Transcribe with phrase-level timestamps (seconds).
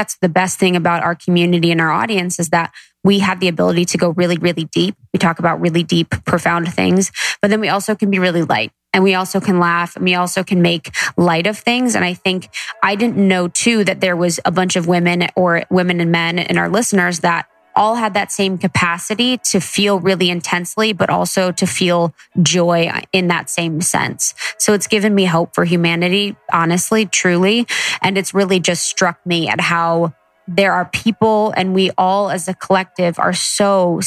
[0.00, 2.72] that's the best thing about our community and our audience is that
[3.04, 4.94] we have the ability to go really, really deep.
[5.12, 8.72] We talk about really deep, profound things, but then we also can be really light
[8.94, 11.94] and we also can laugh and we also can make light of things.
[11.94, 12.48] And I think
[12.82, 16.38] I didn't know too that there was a bunch of women or women and men
[16.38, 17.46] in our listeners that
[17.80, 23.28] all had that same capacity to feel really intensely, but also to feel joy in
[23.28, 24.34] that same sense.
[24.58, 27.66] So it's given me hope for humanity, honestly, truly.
[28.02, 30.12] And it's really just struck me at how
[30.46, 34.02] there are people and we all as a collective are so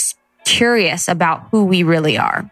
[0.46, 2.52] curious about who we really are.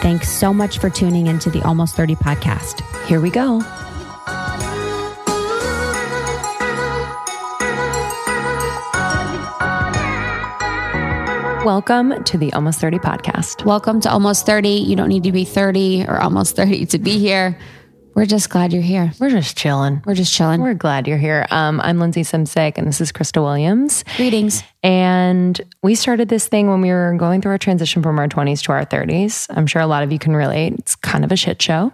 [0.00, 2.82] Thanks so much for tuning into the Almost 30 podcast.
[3.06, 3.60] Here we go.
[11.64, 13.64] Welcome to the Almost 30 podcast.
[13.64, 14.68] Welcome to Almost 30.
[14.68, 17.58] You don't need to be 30 or almost 30 to be here.
[18.16, 19.12] We're just glad you're here.
[19.20, 20.02] We're just chilling.
[20.06, 20.62] We're just chilling.
[20.62, 21.46] We're glad you're here.
[21.50, 24.04] Um, I'm Lindsay Simcik, and this is Krista Williams.
[24.16, 24.62] Greetings.
[24.82, 28.62] And we started this thing when we were going through our transition from our 20s
[28.62, 29.48] to our 30s.
[29.50, 30.72] I'm sure a lot of you can relate.
[30.78, 31.92] It's kind of a shit show.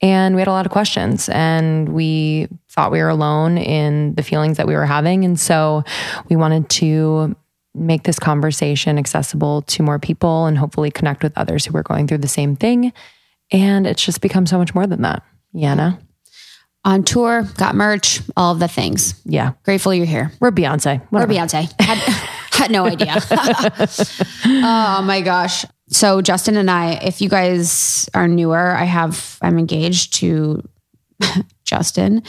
[0.00, 4.22] And we had a lot of questions, and we thought we were alone in the
[4.22, 5.22] feelings that we were having.
[5.22, 5.84] And so
[6.30, 7.36] we wanted to
[7.74, 12.06] make this conversation accessible to more people and hopefully connect with others who were going
[12.06, 12.94] through the same thing.
[13.50, 15.22] And it's just become so much more than that.
[15.54, 15.98] Yana.
[16.84, 19.20] On tour, got merch, all of the things.
[19.24, 19.52] Yeah.
[19.62, 20.32] Grateful you're here.
[20.40, 21.00] We're Beyonce.
[21.10, 21.32] Whatever.
[21.32, 21.72] We're Beyonce.
[21.80, 21.98] Had,
[22.50, 23.14] had no idea.
[24.44, 25.64] oh my gosh.
[25.90, 30.68] So Justin and I, if you guys are newer, I have I'm engaged to
[31.64, 32.22] Justin.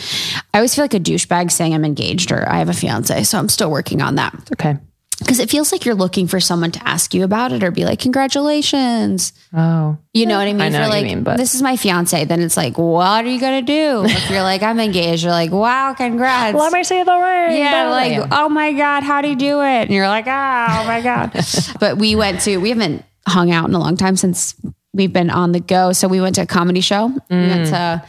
[0.54, 3.40] I always feel like a douchebag saying I'm engaged or I have a fiance, so
[3.40, 4.36] I'm still working on that.
[4.54, 4.78] okay
[5.16, 7.86] because it feels like you're looking for someone to ask you about it or be
[7.86, 9.34] like, congratulations.
[9.54, 10.62] Oh, you know what I mean?
[10.62, 13.26] I know if you're like, mean, but this is my fiance, then it's like, what
[13.26, 14.06] are you going to do?
[14.06, 16.58] if you're like, I'm engaged, you're like, wow, congrats.
[16.58, 17.58] Let me see the ring.
[17.58, 17.90] Yeah.
[17.90, 19.84] Like, oh my God, how do you do it?
[19.84, 21.32] And you're like, oh, oh my God.
[21.80, 24.56] but we went to, we haven't hung out in a long time since
[24.94, 25.94] we've been on the go.
[25.94, 27.10] So we went to a comedy show.
[27.10, 27.24] Mm.
[27.30, 27.70] We went mm.
[27.70, 28.04] to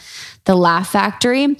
[0.45, 1.57] the Laugh Factory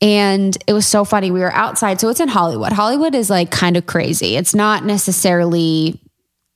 [0.00, 1.30] and it was so funny.
[1.30, 2.00] We were outside.
[2.00, 2.72] So it's in Hollywood.
[2.72, 4.36] Hollywood is like kind of crazy.
[4.36, 6.00] It's not necessarily,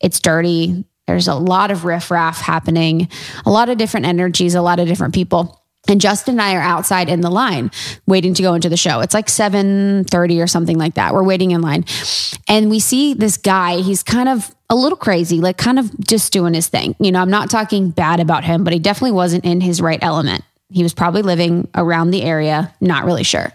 [0.00, 0.84] it's dirty.
[1.06, 3.08] There's a lot of riffraff happening,
[3.44, 5.60] a lot of different energies, a lot of different people.
[5.88, 7.70] And Justin and I are outside in the line
[8.06, 9.00] waiting to go into the show.
[9.00, 11.14] It's like 7:30 or something like that.
[11.14, 11.84] We're waiting in line.
[12.46, 16.32] And we see this guy, he's kind of a little crazy, like kind of just
[16.32, 16.94] doing his thing.
[17.00, 19.98] You know, I'm not talking bad about him, but he definitely wasn't in his right
[20.02, 20.44] element.
[20.70, 23.52] He was probably living around the area, not really sure.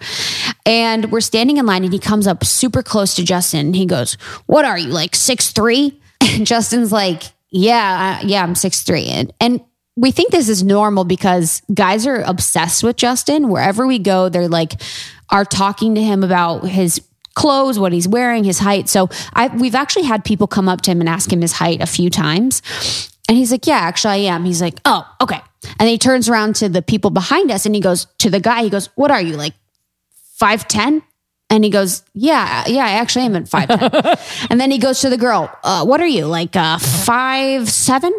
[0.65, 3.67] And we're standing in line and he comes up super close to Justin.
[3.67, 4.13] And he goes,
[4.45, 5.99] What are you, like six three?
[6.21, 9.05] And Justin's like, Yeah, yeah, I'm six three.
[9.05, 9.61] And, and
[9.95, 13.49] we think this is normal because guys are obsessed with Justin.
[13.49, 14.73] Wherever we go, they're like,
[15.29, 17.01] are talking to him about his
[17.35, 18.89] clothes, what he's wearing, his height.
[18.89, 21.81] So I, we've actually had people come up to him and ask him his height
[21.81, 22.61] a few times.
[23.27, 24.45] And he's like, Yeah, actually, I am.
[24.45, 25.41] He's like, Oh, okay.
[25.79, 28.63] And he turns around to the people behind us and he goes to the guy,
[28.63, 29.53] he goes, What are you, like
[30.41, 31.01] 5'10?
[31.49, 34.47] And he goes, Yeah, yeah, I actually am at 5'10.
[34.49, 38.11] and then he goes to the girl, uh, What are you, like uh, 5'7?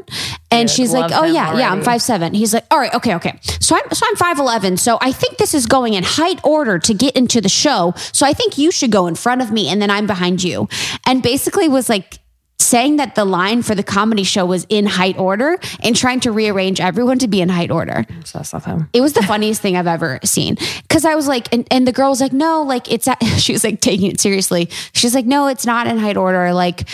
[0.50, 1.60] And she's like, Oh, yeah, already.
[1.60, 2.34] yeah, I'm 5'7.
[2.34, 3.38] He's like, All right, okay, okay.
[3.60, 4.78] So I'm, so I'm 5'11.
[4.78, 7.94] So I think this is going in height order to get into the show.
[7.96, 10.68] So I think you should go in front of me and then I'm behind you.
[11.04, 12.18] And basically was like,
[12.58, 16.32] saying that the line for the comedy show was in height order and trying to
[16.32, 18.04] rearrange everyone to be in height order.
[18.18, 18.88] Obsessed with him.
[18.92, 20.56] It was the funniest thing I've ever seen.
[20.88, 23.52] Cause I was like, and, and the girl was like, no, like it's, at, she
[23.52, 24.68] was like taking it seriously.
[24.92, 26.52] She's like, no, it's not in height order.
[26.52, 26.88] Like,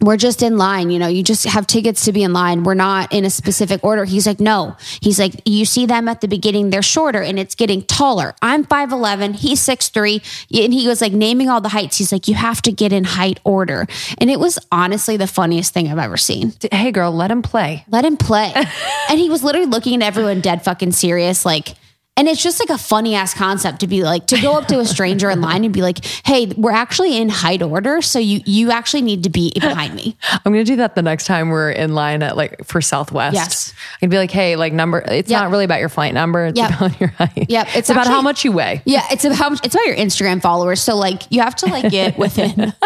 [0.00, 0.90] we're just in line.
[0.90, 2.64] You know, you just have tickets to be in line.
[2.64, 4.04] We're not in a specific order.
[4.04, 4.76] He's like, no.
[5.00, 8.34] He's like, you see them at the beginning, they're shorter and it's getting taller.
[8.40, 10.64] I'm 5'11, he's 6'3.
[10.64, 11.98] And he was like naming all the heights.
[11.98, 13.86] He's like, you have to get in height order.
[14.18, 16.54] And it was honestly the funniest thing I've ever seen.
[16.72, 17.84] Hey, girl, let him play.
[17.88, 18.52] Let him play.
[19.08, 21.74] and he was literally looking at everyone dead fucking serious, like,
[22.16, 24.78] and it's just like a funny ass concept to be like to go up to
[24.80, 28.40] a stranger in line and be like, "Hey, we're actually in height order, so you
[28.44, 31.70] you actually need to be behind me." I'm gonna do that the next time we're
[31.70, 33.34] in line at like for Southwest.
[33.34, 33.72] Yes.
[34.02, 34.98] I'd be like, hey, like number.
[35.06, 35.40] It's Yep.
[35.42, 36.46] not really about your flight number.
[36.46, 36.70] It's Yep.
[36.76, 37.46] about your height.
[37.48, 37.66] Yep.
[37.68, 38.82] It's, It's about how much you weigh.
[38.84, 40.82] Yeah, it's about how much, it's about your Instagram followers.
[40.82, 42.74] So like you have to like get within.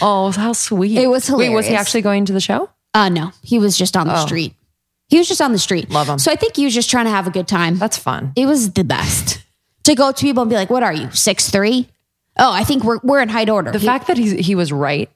[0.00, 0.96] Oh, how sweet!
[0.98, 2.70] It was Wait, was he actually going to the show?
[2.94, 4.54] Uh no, he was just on the street.
[5.08, 5.90] He was just on the street.
[5.90, 6.18] Love him.
[6.18, 7.76] So I think he was just trying to have a good time.
[7.78, 8.32] That's fun.
[8.36, 9.40] it was the best
[9.84, 11.10] to go to people and be like, "What are you?
[11.12, 11.88] Six three?
[12.38, 14.72] Oh, I think we're we're in height order." The he, fact that he he was
[14.72, 15.08] right.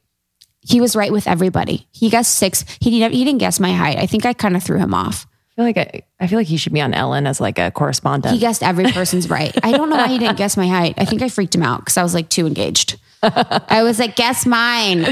[0.61, 1.89] he was right with everybody.
[1.91, 2.65] He guessed six.
[2.81, 3.15] He didn't.
[3.15, 3.99] He didn't guess my height.
[3.99, 5.27] I think I kind of threw him off.
[5.27, 7.71] I feel like I, I feel like he should be on Ellen as like a
[7.73, 8.33] correspondent.
[8.33, 9.53] He guessed every person's right.
[9.65, 10.95] I don't know why he didn't guess my height.
[10.97, 12.99] I think I freaked him out because I was like too engaged.
[13.23, 15.05] I was like, "Guess mine."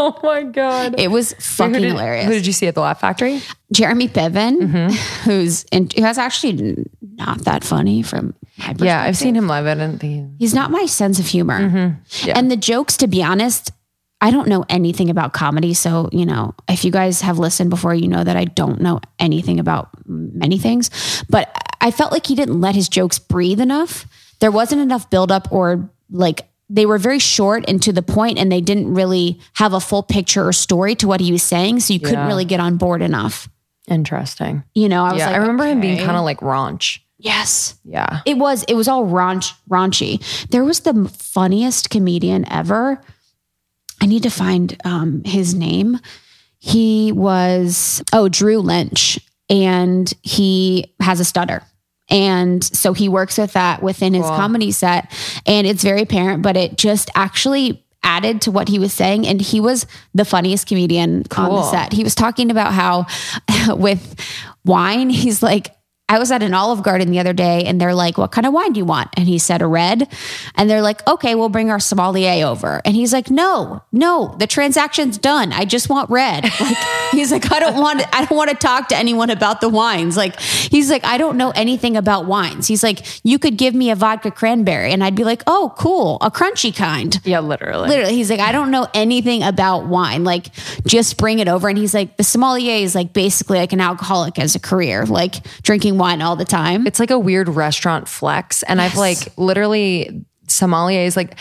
[0.16, 0.98] oh my god!
[0.98, 2.26] It was fucking who did, hilarious.
[2.26, 3.40] Who did you see at the Laugh Factory?
[3.72, 5.24] Jeremy Piven, Mm-hmm.
[5.30, 8.74] who's in, who has actually not that funny from my.
[8.78, 9.66] Yeah, I've seen him live.
[9.66, 10.32] I didn't think.
[10.38, 11.60] He's not my sense of humor.
[11.60, 12.26] Mm-hmm.
[12.28, 12.38] Yeah.
[12.38, 13.72] And the jokes, to be honest,
[14.22, 15.74] I don't know anything about comedy.
[15.74, 19.00] So, you know, if you guys have listened before, you know that I don't know
[19.18, 21.24] anything about many things.
[21.28, 24.06] But I felt like he didn't let his jokes breathe enough.
[24.40, 28.50] There wasn't enough buildup or like they were very short and to the point and
[28.50, 31.80] they didn't really have a full picture or story to what he was saying.
[31.80, 32.26] So you couldn't Yeah.
[32.28, 33.48] really get on board enough.
[33.88, 34.62] Interesting.
[34.74, 37.00] You know, I was Yeah, like, I remember him being kind of like raunch.
[37.18, 37.74] yes.
[37.84, 38.20] Yeah.
[38.24, 40.22] It was it was all raunch raunchy.
[40.50, 43.00] There was the funniest comedian ever.
[44.00, 45.98] I need to find um, his name.
[46.58, 49.18] He was oh Drew Lynch,
[49.50, 51.62] and he has a stutter.
[52.10, 55.12] And so he works with that within his comedy set.
[55.46, 59.26] And it's very apparent, but it just actually added to what he was saying.
[59.26, 61.92] And he was the funniest comedian on the set.
[61.92, 63.06] He was talking about how
[63.76, 64.16] with
[64.64, 65.74] wine, he's like,
[66.10, 68.52] I was at an Olive Garden the other day and they're like, What kind of
[68.52, 69.10] wine do you want?
[69.16, 70.12] And he said, A red.
[70.56, 72.82] And they're like, Okay, we'll bring our sommelier over.
[72.84, 75.52] And he's like, No, no, the transaction's done.
[75.52, 76.44] I just want red.
[76.60, 76.76] Like,
[77.12, 80.16] he's like, I don't want I don't want to talk to anyone about the wines.
[80.16, 82.66] Like, he's like, I don't know anything about wines.
[82.66, 84.92] He's like, You could give me a vodka cranberry.
[84.92, 87.18] And I'd be like, Oh, cool, a crunchy kind.
[87.24, 87.88] Yeah, literally.
[87.88, 90.24] Literally, he's like, I don't know anything about wine.
[90.24, 90.52] Like,
[90.86, 91.68] just bring it over.
[91.68, 95.36] And he's like, the sommelier is like basically like an alcoholic as a career, like
[95.62, 96.86] drinking wine all the time.
[96.86, 98.62] It's like a weird restaurant flex.
[98.64, 101.36] And I've like literally sommeliers like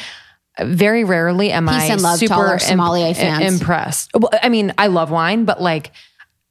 [0.61, 3.59] very rarely am I and love to super our sommelier fans.
[3.59, 4.11] impressed.
[4.13, 5.91] Well, I mean, I love wine, but like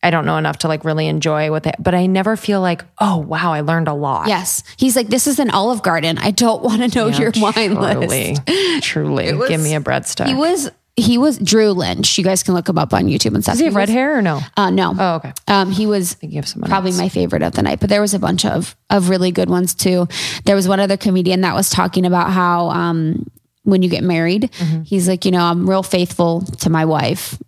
[0.03, 2.85] I don't know enough to like really enjoy what they but I never feel like,
[3.01, 4.29] oh wow, I learned a lot.
[4.29, 4.63] yes.
[4.77, 6.19] He's like, this is an Olive Garden.
[6.19, 8.07] I don't want to know your wine Truly.
[8.07, 8.43] list.
[8.83, 9.49] Truly.
[9.49, 10.27] Give me a breadstick.
[10.27, 10.71] He was,
[11.01, 12.19] he was Drew Lynch.
[12.19, 13.55] You guys can look him up on YouTube and stuff.
[13.55, 14.41] Does he have red hair or no?
[14.57, 14.95] Uh, no.
[14.99, 15.33] Oh, okay.
[15.47, 16.99] Um, he was Thinking of someone probably else.
[17.01, 19.75] my favorite of the night, but there was a bunch of of really good ones
[19.75, 20.09] too.
[20.45, 23.27] There was one other comedian that was talking about how um,
[23.65, 24.83] when you get married, Mm-hmm.
[24.83, 27.39] he's like, you know, I'm real faithful to my wife,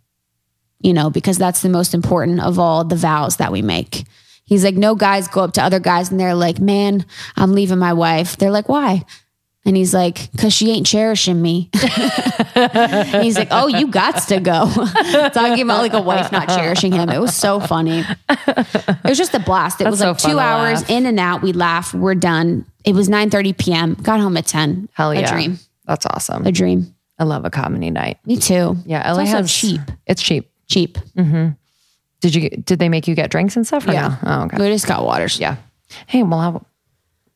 [0.81, 4.05] you know, because that's the most important of all the vows that we make.
[4.45, 7.07] He's like, no guys go up to other guys and they're like, man,
[7.37, 8.37] I'm leaving my wife.
[8.37, 9.05] They're like, why?
[9.67, 11.69] And he's like, cause she ain't cherishing me.
[11.75, 14.71] He's like, oh, you got to go.
[15.35, 17.11] Talking about like a wife not cherishing him.
[17.11, 18.03] It was so funny.
[18.29, 19.81] It was just a blast.
[19.81, 20.91] It was like fun two hours laugh.
[20.91, 21.43] in and out.
[21.43, 21.93] We laugh.
[21.93, 22.65] We're done.
[22.85, 23.95] It was 9 30 p.m.
[23.95, 24.89] Got home at 10.
[24.95, 25.21] Hell yeah.
[25.21, 25.59] A dream.
[25.85, 26.47] That's awesome.
[26.47, 26.95] A dream.
[27.19, 28.19] I love a comedy night.
[28.25, 28.77] Me too.
[28.87, 29.81] Yeah, It's LA also has cheap.
[30.07, 30.51] It's cheap.
[30.69, 30.97] Cheap.
[31.17, 31.51] Mm-hmm.
[32.23, 34.17] Did you did they make you get drinks and stuff or Yeah.
[34.23, 34.31] no?
[34.31, 34.57] Oh, okay.
[34.59, 35.39] We just got waters.
[35.39, 35.57] Yeah.
[36.07, 36.65] Hey, we'll have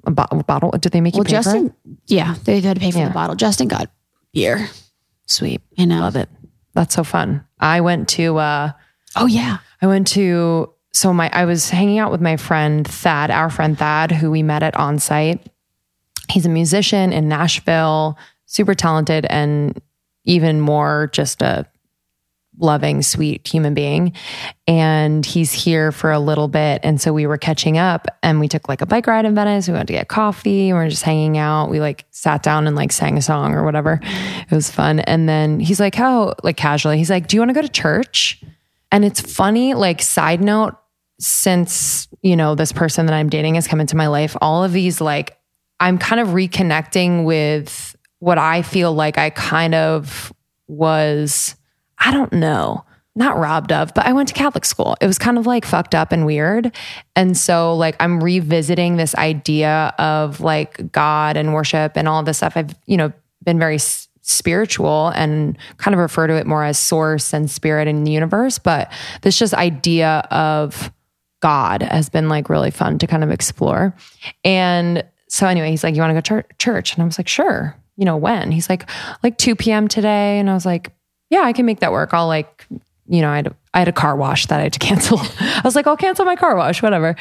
[0.07, 0.71] a, bo- a bottle.
[0.73, 1.43] Did they make you Well, pay for it?
[1.45, 1.75] Justin,
[2.07, 3.09] yeah, they had to pay for Yeah.
[3.09, 3.37] the bottle.
[3.37, 3.91] Justin got
[4.33, 4.69] beer.
[5.27, 5.61] Sweet.
[5.79, 6.01] I know.
[6.01, 6.29] Love it.
[6.75, 7.45] That's so fun.
[7.61, 8.73] I went to uh
[9.17, 9.59] Oh, yeah.
[9.81, 13.79] I went to so my I was hanging out with my friend Thad, our friend
[13.79, 15.49] Thad, who we met at on site.
[16.31, 19.81] He's a musician in Nashville, super talented and
[20.25, 21.67] even more just a
[22.59, 24.13] loving, sweet human being.
[24.67, 26.81] And he's here for a little bit.
[26.83, 29.69] And so we were catching up and we took like a bike ride in Venice.
[29.69, 31.71] We went to get coffee we are just hanging out.
[31.71, 34.01] We like sat down and like sang a song or whatever.
[34.03, 35.01] It was fun.
[35.01, 37.69] And then he's like, how, like casually, he's like, do you want to go to
[37.69, 38.43] church?
[38.93, 40.77] And it's funny, like, side note,
[41.19, 44.73] since, you know, this person that I'm dating has come into my life, all of
[44.73, 45.37] these, like,
[45.81, 50.33] I'm kind of reconnecting with what I feel like I kind of
[50.69, 51.57] was
[51.99, 52.85] I don't know,
[53.15, 54.97] not robbed of, but I went to Catholic school.
[55.01, 56.75] It was kind of like fucked up and weird.
[57.15, 62.39] And so, like, I'm revisiting this idea of like God and worship and all this
[62.39, 62.57] stuff.
[62.57, 63.13] I've, you know,
[63.45, 68.05] been very spiritual and kind of refer to it more as source and spirit in
[68.05, 68.59] the universe.
[68.59, 68.91] But
[69.23, 70.91] this just idea of
[71.41, 73.95] God has been like really fun to kind of explore.
[74.45, 76.95] And so, anyway, he's like, You want to go to church?
[76.95, 77.77] And I was like, Sure.
[77.97, 78.51] You know, when?
[78.51, 78.89] He's like,
[79.23, 79.87] Like 2 p.m.
[79.87, 80.39] today.
[80.39, 80.91] And I was like,
[81.31, 82.13] Yeah, I can make that work.
[82.13, 82.67] I'll like,
[83.07, 85.19] you know, I had, I had a car wash that I had to cancel.
[85.21, 87.17] I was like, I'll cancel my car wash, whatever.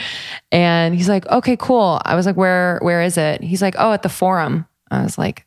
[0.51, 2.01] And he's like, okay, cool.
[2.05, 3.41] I was like, where, where is it?
[3.41, 4.67] He's like, oh, at the forum.
[4.91, 5.45] I was like,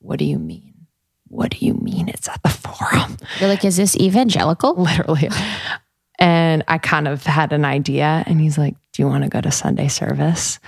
[0.00, 0.74] what do you mean?
[1.28, 3.16] What do you mean it's at the forum?
[3.40, 4.74] You're like, is this evangelical?
[4.80, 5.28] Literally.
[6.18, 8.22] And I kind of had an idea.
[8.26, 10.58] And he's like, do you want to go to Sunday service?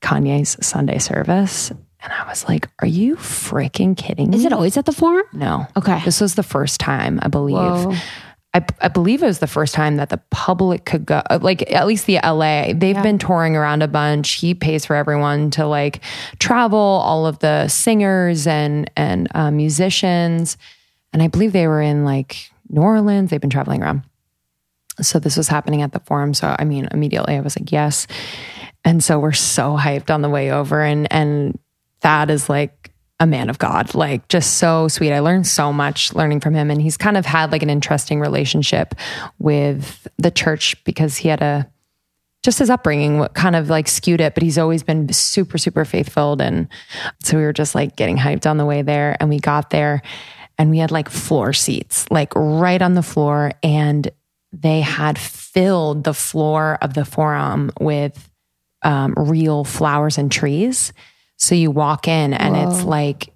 [0.00, 1.72] Kanye's Sunday service.
[2.02, 4.36] And I was like, are you freaking kidding me?
[4.36, 5.24] Is it always at the forum?
[5.32, 5.66] No.
[5.76, 6.02] Okay.
[6.04, 7.56] This was the first time, I believe.
[7.56, 7.94] Whoa.
[8.54, 11.86] I, I believe it was the first time that the public could go, like at
[11.86, 12.72] least the LA.
[12.74, 14.32] They've been touring around a bunch.
[14.32, 16.00] He pays for everyone to like
[16.38, 20.58] travel, all of the singers and and uh, musicians,
[21.14, 23.30] and I believe they were in like New Orleans.
[23.30, 24.02] They've been traveling around.
[25.00, 26.34] So this was happening at the forum.
[26.34, 28.06] So I mean, immediately I was like, yes.
[28.84, 31.58] And so we're so hyped on the way over, and and
[32.02, 35.12] Thad is like a man of God, like just so sweet.
[35.12, 36.70] I learned so much learning from him.
[36.70, 38.94] And he's kind of had like an interesting relationship
[39.38, 41.70] with the church because he had a
[42.42, 45.84] just his upbringing what kind of like skewed it, but he's always been super, super
[45.84, 46.40] faithful.
[46.42, 46.68] And
[47.22, 49.16] so we were just like getting hyped on the way there.
[49.20, 50.02] And we got there
[50.58, 53.52] and we had like floor seats, like right on the floor.
[53.62, 54.10] And
[54.52, 58.28] they had filled the floor of the forum with
[58.82, 60.92] um, real flowers and trees.
[61.42, 63.34] So you walk in and it's like,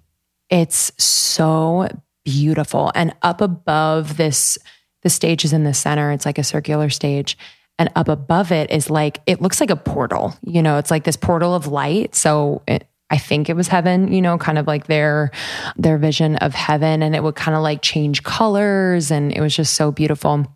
[0.49, 1.89] it's so
[2.23, 2.89] beautiful.
[2.95, 4.57] And up above this,
[5.01, 6.13] the stage is in the center.
[6.13, 7.37] It's like a circular stage.
[7.77, 10.33] And up above it is like, it looks like a portal.
[10.41, 12.15] You know, it's like this portal of light.
[12.15, 15.31] So it, I think it was heaven, you know, kind of like their
[15.75, 19.53] their vision of heaven and it would kind of like change colors and it was
[19.53, 20.47] just so beautiful.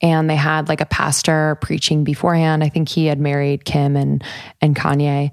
[0.00, 2.62] And they had like a pastor preaching beforehand.
[2.62, 4.22] I think he had married Kim and
[4.60, 5.32] and Kanye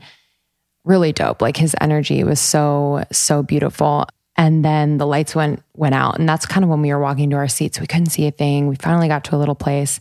[0.83, 1.41] really dope.
[1.41, 4.07] Like his energy was so, so beautiful.
[4.37, 6.17] And then the lights went went out.
[6.17, 7.79] And that's kind of when we were walking to our seats.
[7.79, 8.67] We couldn't see a thing.
[8.67, 9.99] We finally got to a little place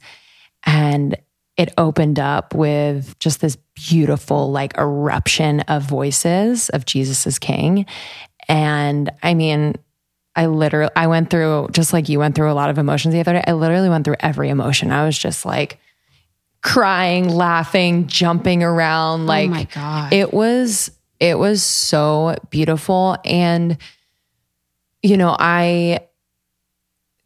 [0.65, 1.17] and
[1.57, 7.87] it opened up with just this beautiful like eruption of voices of Jesus is King.
[8.49, 9.75] And I mean,
[10.37, 13.21] I literally I went through just like you went through a lot of emotions the
[13.21, 13.45] other day.
[13.47, 14.91] I literally went through every emotion.
[14.91, 15.79] I was just like
[16.63, 19.23] crying, laughing, jumping around.
[19.23, 20.13] Oh like, oh my God.
[20.13, 23.17] it was, it was so beautiful.
[23.25, 23.79] And,
[25.03, 26.01] you know, I,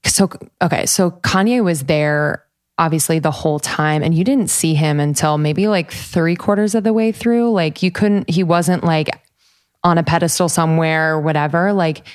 [0.04, 0.30] so,
[0.62, 2.44] okay, so Kanye was there
[2.76, 6.84] obviously the whole time and you didn't see him until maybe like three quarters of
[6.84, 7.50] the way through.
[7.52, 9.08] Like, you couldn't, he wasn't like
[9.82, 11.72] on a pedestal somewhere or whatever.
[11.72, 12.06] Like,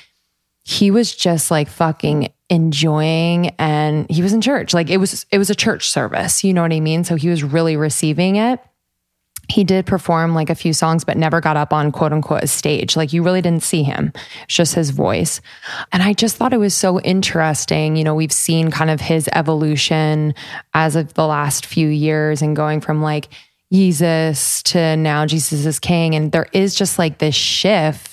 [0.62, 4.74] he was just like fucking enjoying and he was in church.
[4.74, 7.04] Like it was it was a church service you know what i mean?
[7.04, 8.60] So he was really receiving it.
[9.48, 12.46] He did perform like a few songs but never got up on quote unquote a
[12.46, 12.96] stage.
[12.96, 14.12] Like you really didn't see him.
[14.44, 15.40] It's just his voice.
[15.92, 17.96] And i just thought it was so interesting.
[17.96, 20.34] You know we've seen kind of his evolution
[20.74, 23.28] as of the last few years and going from like
[23.72, 26.16] jesus to now jesus is king.
[26.16, 28.09] And there is just like this shift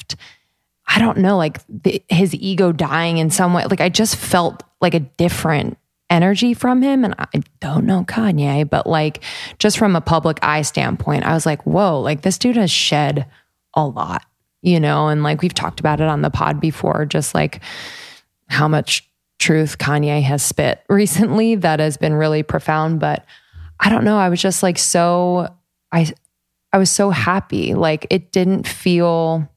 [0.88, 3.66] I don't know, like the, his ego dying in some way.
[3.66, 5.78] Like I just felt like a different
[6.10, 7.04] energy from him.
[7.04, 9.24] And I don't know Kanye, but like
[9.60, 13.26] just from a public eye standpoint, I was like, whoa, like this dude has shed
[13.74, 14.24] a lot,
[14.62, 15.08] you know?
[15.10, 17.62] And like we've talked about it on the pod before, just like
[18.48, 19.08] how much
[19.40, 23.00] truth Kanye has spit recently that has been really profound.
[23.00, 23.26] But
[23.80, 24.18] I don't know.
[24.18, 25.54] I was just like so,
[25.92, 26.12] I,
[26.72, 27.74] I was so happy.
[27.74, 29.50] Like it didn't feel,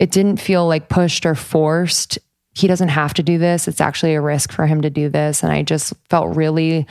[0.00, 2.18] it didn't feel like pushed or forced.
[2.54, 3.68] He doesn't have to do this.
[3.68, 5.42] It's actually a risk for him to do this.
[5.42, 6.86] And I just felt really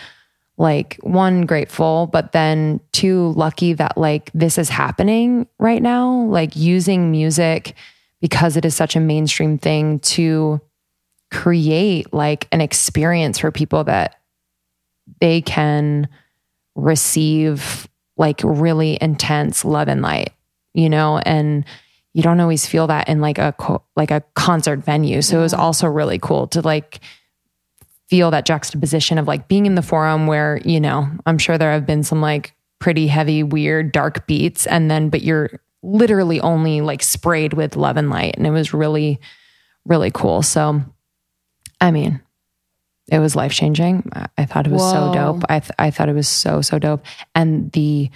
[0.57, 6.55] like one grateful, but then two lucky that like this is happening right now, like
[6.55, 7.73] using music
[8.21, 10.61] because it is such a mainstream thing to
[11.31, 14.19] create like an experience for people that
[15.19, 16.07] they can
[16.75, 17.87] receive
[18.17, 20.31] like really intense love and light,
[20.73, 21.65] you know, and
[22.13, 25.21] you don't always feel that in like a co- like a concert venue.
[25.21, 26.99] So it was also really cool to like
[28.07, 31.71] feel that juxtaposition of like being in the forum where, you know, I'm sure there
[31.71, 35.51] have been some like pretty heavy, weird, dark beats and then but you're
[35.83, 39.19] literally only like sprayed with love and light and it was really
[39.85, 40.41] really cool.
[40.41, 40.81] So
[41.81, 42.21] I mean,
[43.11, 44.09] it was life changing.
[44.13, 44.91] I, I thought it was Whoa.
[44.91, 45.43] so dope.
[45.49, 47.05] I th- I thought it was so so dope.
[47.35, 48.09] And the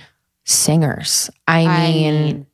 [0.46, 2.48] singers, I, I mean, mean,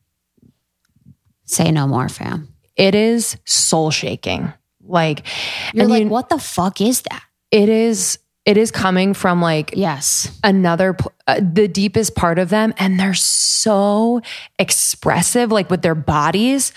[1.49, 2.47] say no more, fam.
[2.75, 4.53] it is soul shaking.
[4.83, 5.25] Like,
[5.73, 7.23] You're and like, you- what the fuck is that?
[7.51, 8.19] it is.
[8.45, 10.35] It is coming from like Yes.
[10.43, 10.95] another
[11.27, 14.21] uh, the deepest part of them and they're so
[14.57, 16.71] expressive like with their bodies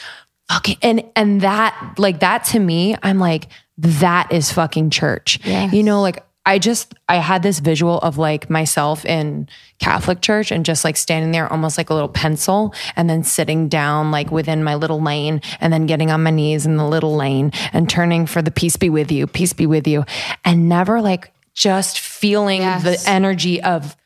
[0.54, 3.48] okay and and that like that to me i'm like
[3.78, 5.72] that is fucking church Yes.
[5.72, 10.50] you know like i just i had this visual of like myself in catholic church
[10.50, 14.30] and just like standing there almost like a little pencil and then sitting down like
[14.30, 17.88] within my little lane and then getting on my knees in the little lane and
[17.88, 20.04] turning for the peace be with you peace be with you
[20.44, 22.82] and never like just feeling Yes.
[22.82, 23.96] the energy of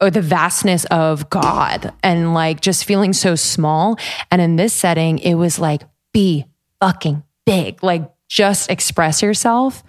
[0.00, 3.96] or the vastness of God and like just feeling so small.
[4.30, 6.44] And in this setting, it was like, be
[6.80, 9.82] fucking big, like just express yourself.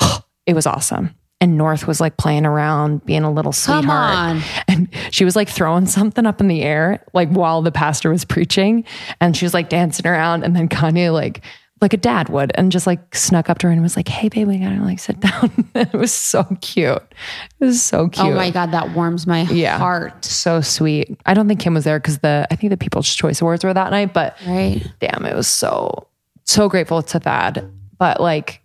[0.46, 1.14] It was awesome.
[1.40, 4.42] And North was like playing around, being a little sweetheart.
[4.68, 8.24] And she was like throwing something up in the air, like while the pastor was
[8.24, 8.84] preaching.
[9.20, 10.42] And she was like dancing around.
[10.44, 11.42] And then Kanye, like,
[11.80, 14.28] like a dad would, and just like snuck up to her and was like, Hey,
[14.28, 15.68] babe, we gotta like sit down.
[15.76, 16.96] it was so cute.
[17.60, 18.26] It was so oh cute.
[18.26, 19.78] Oh my God, that warms my Yeah.
[19.78, 20.24] heart.
[20.24, 21.16] So sweet.
[21.24, 23.72] I don't think Kim was there because the I think the People's Choice Awards were
[23.72, 24.84] that night, but Right.
[24.98, 26.08] damn, it was so
[26.44, 27.70] so grateful to Thad.
[27.96, 28.60] But like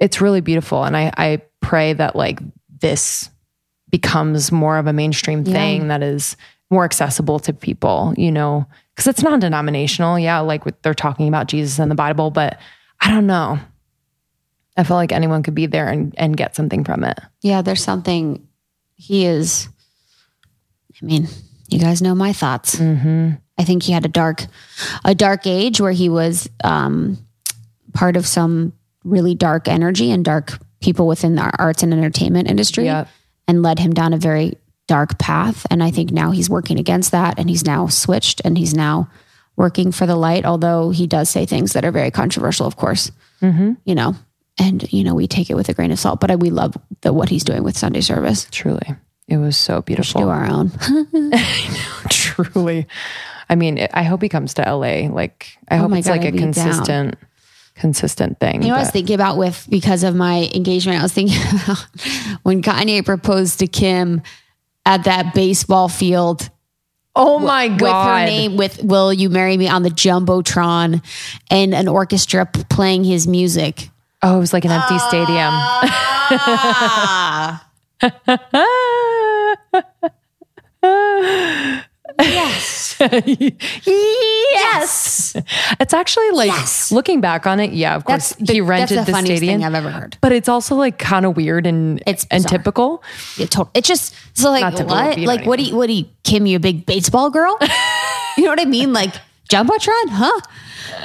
[0.00, 0.82] it's really beautiful.
[0.82, 2.40] And I I pray that like
[2.80, 3.30] this
[3.90, 6.36] becomes more of a mainstream thing that is
[6.70, 10.18] more accessible to people, you know, because it's non-denominational.
[10.18, 12.58] Yeah, like they're talking about Jesus and the Bible, but
[13.00, 13.58] I don't know.
[14.76, 17.18] I feel like anyone could be there and, and get something from it.
[17.42, 18.46] Yeah, there's something.
[18.94, 19.68] He is.
[21.02, 21.26] I mean,
[21.68, 22.76] you guys know my thoughts.
[22.76, 23.32] Mm-hmm.
[23.58, 24.46] I think he had a dark,
[25.04, 27.18] a dark age where he was um,
[27.92, 28.72] part of some
[29.04, 33.08] really dark energy and dark people within the arts and entertainment industry, Yep.
[33.48, 34.54] and led him down a very
[34.88, 35.66] dark path.
[35.70, 39.08] And I think now he's working against that, and he's now switched, and he's now
[39.56, 40.44] working for the light.
[40.46, 43.10] Although he does say things that are very controversial, of course,
[43.42, 43.72] Mm-hmm.
[43.84, 44.14] you know.
[44.58, 46.76] And you know we take it with a grain of salt, but I, we love
[47.00, 48.46] the what he's doing with Sunday service.
[48.50, 48.94] Truly.
[49.28, 50.20] It was so beautiful.
[50.22, 50.70] Do our own.
[52.10, 52.86] Truly.
[53.48, 55.08] I mean, I hope he comes to LA.
[55.08, 57.14] Like, I hope Oh my it's God, like a be down.
[57.80, 58.62] Consistent, consistent thing.
[58.62, 60.98] You know what I was thinking about with because of my engagement?
[61.00, 61.78] I was thinking about
[62.42, 64.22] when Kanye proposed to Kim
[64.86, 66.50] at that baseball field
[67.16, 67.80] oh my god.
[67.82, 71.02] with her name with "Will you marry me" on the jumbotron
[71.50, 73.88] and an orchestra p- playing his music.
[74.22, 75.08] Oh, it was like an empty Yes.
[75.08, 75.52] stadium.
[82.20, 82.96] yes.
[83.84, 85.36] Yes.
[85.78, 86.90] It's actually like Yes.
[86.92, 87.72] looking back on it.
[87.72, 89.60] Yeah, of course, the, he rented that's the, the, stadium.
[89.60, 90.18] thing I've ever heard.
[90.20, 93.02] but it's also like kind of weird and It's and typical.
[93.38, 94.86] It it's just so like what?
[94.88, 95.58] but you know Like what what?
[95.58, 95.86] Do you, what?
[95.86, 96.46] Do you, Kim?
[96.46, 97.56] You a big baseball girl?
[98.36, 98.92] you know what I mean?
[98.92, 99.14] Like
[99.48, 100.40] jumbotron, huh?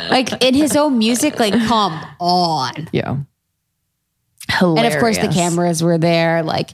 [0.09, 1.39] Like in his own music.
[1.39, 2.89] Like come on.
[2.91, 3.17] Yeah.
[4.61, 6.43] And of course, the cameras were there.
[6.43, 6.71] Like,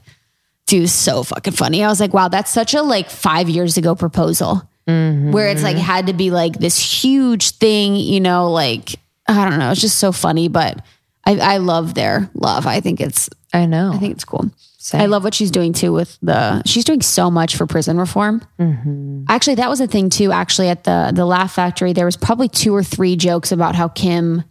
[0.71, 1.83] dude, so fucking funny.
[1.83, 5.33] I was like, wow, that's such a like five years ago proposal mm-hmm.
[5.33, 8.95] where it's like had to be like this huge thing, you know, like,
[9.27, 9.69] I don't know.
[9.69, 10.81] It's just so funny, but
[11.25, 12.67] I, I love their love.
[12.67, 13.91] I think it's, I know.
[13.91, 14.49] I think it's cool.
[14.77, 15.01] Same.
[15.01, 18.41] I love what she's doing too with the, she's doing so much for prison reform.
[18.57, 19.25] Mm-hmm.
[19.27, 20.31] Actually, that was a thing too.
[20.31, 23.89] Actually, at the, the Laugh Factory, there was probably two or three jokes about how
[23.89, 24.45] Kim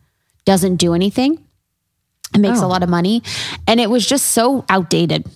[0.45, 1.43] doesn't do anything
[2.35, 2.69] and makes a oh.
[2.69, 3.23] lot of money.
[3.67, 5.27] And it was just so outdated.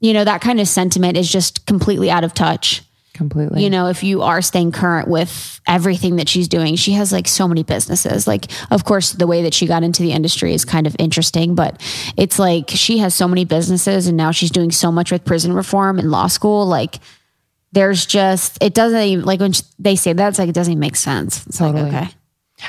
[0.00, 2.82] You know, that kind of sentiment is just completely out of touch.
[3.14, 3.64] completely.
[3.64, 7.26] You know, if you are staying current with everything that she's doing, she has like
[7.26, 8.26] so many businesses.
[8.26, 11.54] Like, of course, the way that she got into the industry is kind of interesting,
[11.54, 11.80] but
[12.16, 15.52] it's like she has so many businesses and now she's doing so much with prison
[15.52, 16.66] reform and law school.
[16.66, 17.00] Like,
[17.72, 20.80] there's just, it doesn't even, like when they say that, it's like, it doesn't even
[20.80, 21.46] make sense.
[21.46, 21.90] It's Totally.
[21.90, 22.14] like, okay.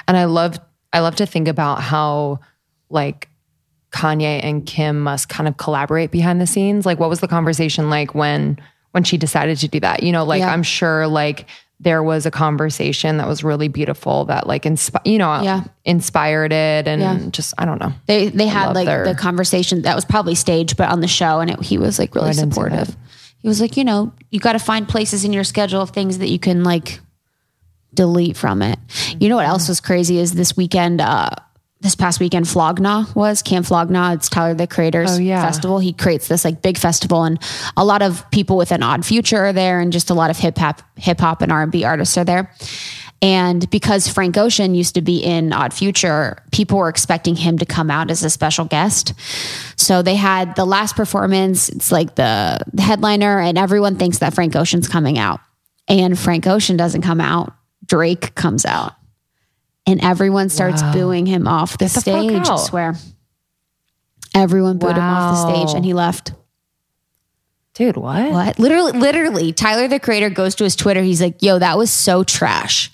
[0.07, 0.57] And I love
[0.91, 2.39] I love to think about how
[2.89, 3.29] like
[3.91, 6.85] Kanye and Kim must kind of collaborate behind the scenes.
[6.85, 8.57] Like what was the conversation like when
[8.91, 10.03] when she decided to do that?
[10.03, 10.51] You know, like Yeah.
[10.51, 11.45] I'm sure like
[11.79, 15.63] there was a conversation that was really beautiful that like inspi- you know Yeah.
[15.85, 17.19] inspired it and Yeah.
[17.29, 17.93] just I don't know.
[18.07, 21.39] They they had like their- the conversation that was probably staged, but on the show,
[21.39, 22.95] and it, he was like really supportive.
[23.39, 26.17] He was like, you know, you got to find places in your schedule of things
[26.17, 26.99] that you can like
[27.93, 28.77] delete from it.
[29.19, 30.99] You know what else was crazy is this weekend.
[31.01, 31.29] uh
[31.81, 34.13] this past weekend, Flog Gnaw was Camp Flog Gnaw.
[34.13, 35.45] It's Tyler the Creator's Oh, yeah.
[35.45, 35.79] festival.
[35.79, 37.39] He creates this like big festival, and
[37.75, 40.37] a lot of people with an odd future are there, and just a lot of
[40.37, 42.51] hip hop, hip hop and R and B artists are there.
[43.19, 47.65] And because Frank Ocean used to be in Odd Future, people were expecting him to
[47.65, 49.13] come out as a special guest.
[49.75, 54.35] So they had the last performance, it's like the, the headliner, and everyone thinks that
[54.35, 55.39] Frank Ocean's coming out.
[55.87, 57.53] And Frank Ocean doesn't come out,
[57.87, 58.93] Drake comes out.
[59.87, 62.47] And everyone starts booing him off the, the stage.
[62.47, 62.95] I swear.
[64.35, 66.33] Everyone booed him off the stage and he left.
[67.73, 68.31] Dude, what?
[68.31, 68.59] What?
[68.59, 71.01] Literally, literally, Tyler the creator goes to his Twitter.
[71.01, 72.91] He's like, yo, that was so trash.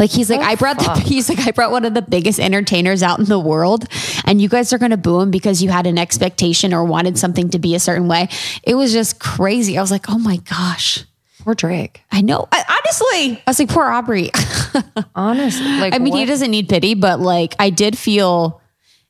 [0.00, 2.40] Like he's like, oh, I brought the he's like, I brought one of the biggest
[2.40, 3.86] entertainers out in the world,
[4.24, 7.50] and you guys are gonna boo him because you had an expectation or wanted something
[7.50, 8.28] to be a certain way.
[8.62, 9.76] It was just crazy.
[9.78, 11.04] I was like, oh my gosh.
[11.44, 12.02] Poor Drake.
[12.12, 12.46] I know.
[12.52, 14.30] I, honestly, I was like, poor Aubrey.
[15.14, 15.64] Honestly.
[15.80, 18.60] Like I mean, he doesn't need pity, but like I did feel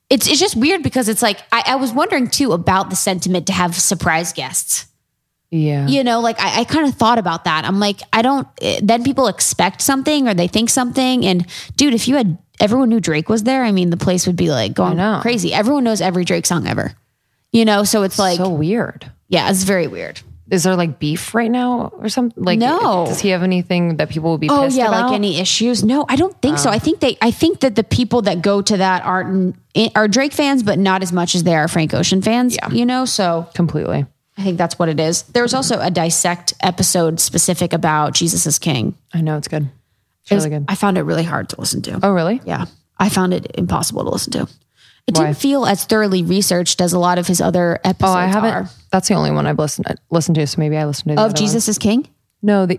[0.08, 3.46] it's it's just weird because it's like I, I was wondering too about the sentiment
[3.48, 4.86] to have surprise guests.
[5.50, 5.88] Yeah.
[5.88, 7.64] You know, like I, I kind of thought about that.
[7.64, 8.46] I'm like, I don't.
[8.62, 11.24] eh, Then people expect something or they think something.
[11.26, 11.44] And
[11.76, 14.50] dude, if you had everyone knew Drake was there, I mean, the place would be
[14.50, 15.52] like going crazy.
[15.52, 16.92] Everyone knows every Drake song ever.
[17.52, 19.10] You know, so it's like, so weird.
[19.26, 20.20] yeah, it's very weird.
[20.50, 22.42] Is there like beef right now or something?
[22.42, 23.06] Like, No.
[23.06, 25.06] Does he have anything that people will be Oh pissed yeah, about?
[25.10, 25.84] like any issues?
[25.84, 26.68] No, I don't think so.
[26.68, 26.72] Oh.
[26.72, 30.08] I think they, I think that the people that go to that aren't eh, are
[30.08, 32.56] Drake fans, but not as much as they are Frank Ocean fans.
[32.56, 32.70] Yeah.
[32.70, 34.06] You know, so Completely.
[34.36, 35.22] I think that's what it is.
[35.22, 38.94] There was also a dissect episode specific about Jesus is King.
[39.14, 39.68] I know it's good.
[40.22, 40.64] It's It was- really good.
[40.68, 42.00] I found it really hard to listen to.
[42.02, 42.40] Oh, really?
[42.44, 42.64] Yeah.
[42.98, 44.48] I found it impossible to listen to.
[45.11, 45.27] It Why?
[45.27, 48.53] didn't feel as thoroughly researched as a lot of his other episodes Oh, I haven't.
[48.53, 48.70] are.
[48.92, 50.46] That's the only one I've listened listened to.
[50.46, 52.09] So maybe I listened to the Of Jesus is King?
[52.42, 52.79] No, the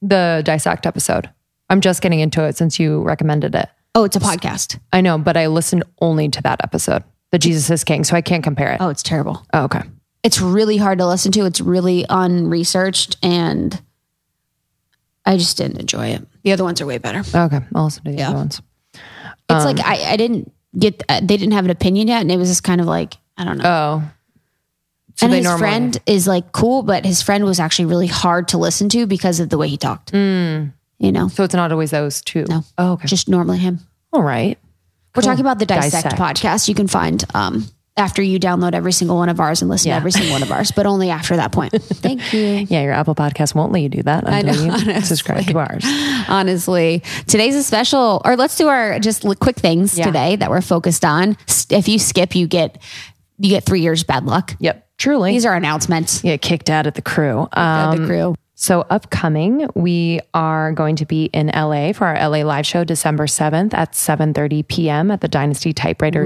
[0.00, 1.28] the dissect episode.
[1.68, 3.68] I'm just getting into it since you recommended it.
[3.96, 4.78] Oh, it's a podcast.
[4.92, 8.22] I know, but I listened only to that episode, the Jesus is King, so I
[8.22, 8.80] can't compare it.
[8.80, 9.44] Oh, it's terrible.
[9.52, 9.82] Oh, okay.
[10.22, 11.46] It's really hard to listen to.
[11.46, 13.82] It's really unresearched and
[15.26, 16.26] I just didn't enjoy it.
[16.44, 17.20] The other ones are way better.
[17.20, 18.62] Okay, I'll listen to the other ones.
[18.94, 22.20] It's like um, I, I didn't get, uh, they didn't have an opinion yet.
[22.22, 23.64] And it was just kind of like, I don't know.
[23.64, 24.10] Oh,
[25.14, 28.48] so and his normally friend is like cool, but his friend was actually really hard
[28.48, 30.12] to listen to because of the way he talked.
[30.12, 30.72] Mm.
[30.98, 32.44] You know, So it's not always those two.
[32.48, 32.64] No.
[32.78, 33.08] Oh, okay.
[33.08, 33.80] just normally him.
[34.12, 34.58] All right.
[35.14, 36.16] We're talking about the Dissect, Dissect.
[36.16, 36.68] podcast.
[36.68, 39.94] You can find um, after you download every single one of ours and listen Yeah.
[39.94, 41.72] to every single one of ours, but only after that point.
[41.82, 42.40] Thank you.
[42.68, 45.84] Yeah, your Apple podcast won't let you do that until you subscribe to ours.
[46.28, 50.06] Honestly, today's a special, or let's do our just quick things Yeah.
[50.06, 51.36] today that we're focused on.
[51.70, 52.80] If you skip, you get
[53.38, 54.54] you get three years bad luck.
[54.60, 55.32] Yep, truly.
[55.32, 56.22] These are announcements.
[56.22, 57.48] yeah, kicked out at the crew.
[57.52, 58.34] of Um, the crew.
[58.62, 63.26] So upcoming, we are going to be in LA for our LA live show December
[63.26, 65.10] 7th at 7:30 p.m.
[65.10, 66.22] at the Dynasty Typewriter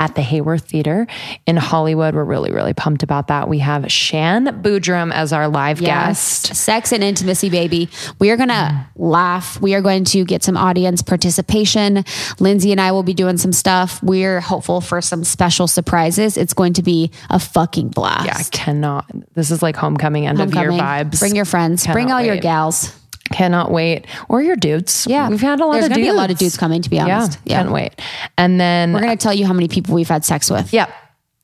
[0.00, 1.06] at the Hayworth Theater
[1.44, 2.14] in Hollywood.
[2.14, 3.50] We're really really pumped about that.
[3.50, 6.56] We have Shan Boodram as our live guest.
[6.56, 7.90] Sex and intimacy, baby.
[8.18, 9.60] We are going to laugh.
[9.60, 12.06] We are going to get some audience participation.
[12.40, 14.02] Lindsay and I will be doing some stuff.
[14.02, 16.38] We're hopeful for some special surprises.
[16.38, 18.24] It's going to be a fucking blast.
[18.24, 19.10] Yeah, I cannot.
[19.34, 21.20] This is like homecoming end of year vibes.
[21.20, 21.65] Bring your friends.
[21.68, 22.94] Bring Cannot all your gals.
[23.32, 24.06] Cannot wait.
[24.28, 25.04] Or your dudes.
[25.08, 25.28] Yeah.
[25.28, 26.06] We've had a lot There's of dudes.
[26.06, 27.38] be a lot of dudes coming, to be honest.
[27.44, 27.62] Yeah.
[27.62, 28.00] Can't wait.
[28.38, 30.72] And then We're going to tell you how many people we've had sex with.
[30.72, 30.90] Yep.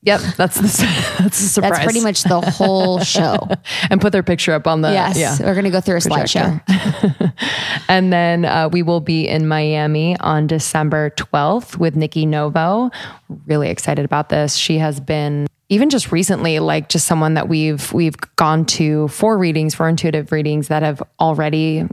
[0.05, 0.21] Yep.
[0.37, 0.61] That's the
[1.23, 1.71] that's the surprise.
[1.71, 3.49] That's pretty much the whole show.
[3.89, 5.17] and put their picture up on the Yes.
[5.17, 5.37] yeah.
[5.45, 6.61] We're going to go through a slideshow.
[7.89, 12.89] And then uh, we will be in Miami on December 12th with Nikki Novo.
[13.45, 14.55] Really excited about this.
[14.55, 19.37] She has been even just recently like just someone that we've we've gone to for
[19.37, 21.87] readings, for intuitive readings that have already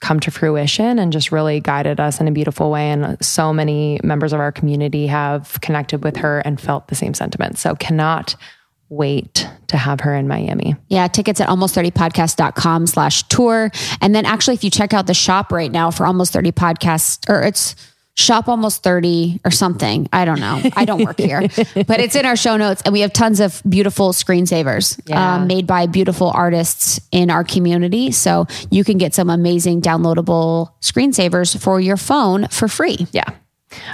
[0.00, 3.98] come to fruition and just really guided us in a beautiful way and so many
[4.04, 7.58] members of our community have connected with her and felt the same sentiment.
[7.58, 8.36] So cannot
[8.90, 10.76] wait to have her in Miami.
[10.88, 13.70] Yeah, tickets at almost30podcast.com slash tour.
[14.00, 17.28] And then actually, if you check out the shop right now for almost 30 podcasts,
[17.28, 17.74] or it's
[18.18, 20.08] shop almost 30 or something.
[20.12, 20.60] I don't know.
[20.74, 21.40] I don't work here,
[21.86, 22.82] but it's in our show notes.
[22.84, 25.36] And we have tons of beautiful screensavers Yeah.
[25.36, 28.10] um, made by beautiful artists in our community.
[28.10, 33.06] So you can get some amazing downloadable screensavers for your phone for free.
[33.12, 33.24] Yeah.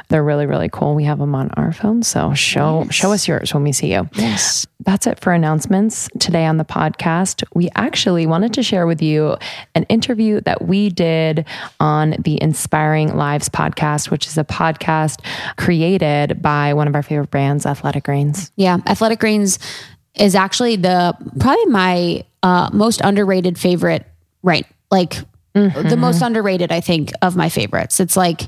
[0.09, 0.95] They're really, really cool.
[0.95, 2.03] We have them on our phone.
[2.03, 4.09] So show show us yours when we see you.
[4.15, 4.67] Yes.
[4.81, 7.43] That's it for announcements today on the podcast.
[7.55, 9.37] We actually wanted to share with you
[9.75, 11.47] an interview that we did
[11.81, 15.25] on the Inspiring Lives podcast, which is a podcast
[15.57, 18.53] created by one of our favorite brands, Athletic Greens.
[18.57, 19.59] Yeah, Athletic Greens
[20.15, 24.07] is actually the probably my uh, most underrated favorite.
[24.43, 25.17] Right, like
[25.55, 28.01] the most underrated, I think, of my favorites.
[28.01, 28.43] It's like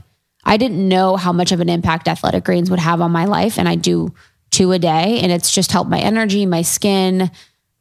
[0.46, 3.58] I didn't know how much of an impact Athletic Greens would have on my life,
[3.58, 4.14] and I do
[4.50, 7.30] two a day, and it's just helped my energy, my skin.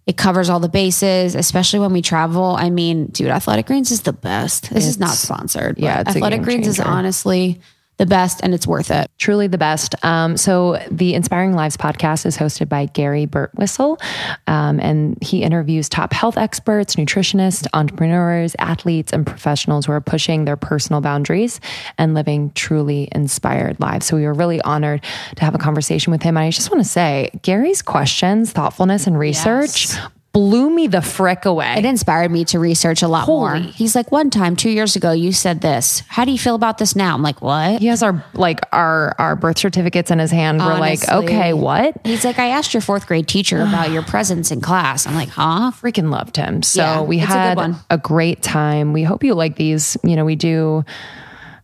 [0.08, 2.56] It covers all the bases, especially when we travel.
[2.58, 4.72] I mean, dude, Athletic Greens is the best.
[4.72, 5.78] This is not It's- sponsored.
[5.78, 7.62] yeah, it's Athletic Greens is honestly
[7.98, 9.10] the best and it's worth it.
[9.18, 9.96] Truly the best.
[10.04, 14.02] Um, so the Inspiring Lives podcast is hosted by Gary Burtwhistle,
[14.48, 20.46] um, and he interviews top health experts, nutritionists, entrepreneurs, athletes, and professionals who are pushing
[20.46, 21.62] their personal boundaries
[21.98, 24.06] and living truly inspired lives.
[24.06, 25.04] So we were really honored
[25.38, 26.38] to have a conversation with him.
[26.38, 30.10] And I just want to say, Gary's questions, thoughtfulness, and research Yes.
[30.36, 31.76] Blew me the frick away.
[31.78, 33.56] It inspired me to research a lot more.
[33.56, 36.04] He's like, one time, two years ago, you said this.
[36.10, 37.16] How do you feel about this now?
[37.16, 37.80] I'm like, what?
[37.80, 40.60] he has our like our our birth certificates in his hand.
[40.60, 41.96] We're like, okay, what?
[42.04, 45.08] He's like, I asked your fourth grade teacher about your presence in class.
[45.08, 45.72] I'm like, huh?
[45.72, 46.62] freaking loved him.
[46.64, 47.78] So Yeah, we a had one.
[47.90, 48.92] a great time.
[48.92, 49.96] We hope you like these.
[50.04, 50.84] You know, we do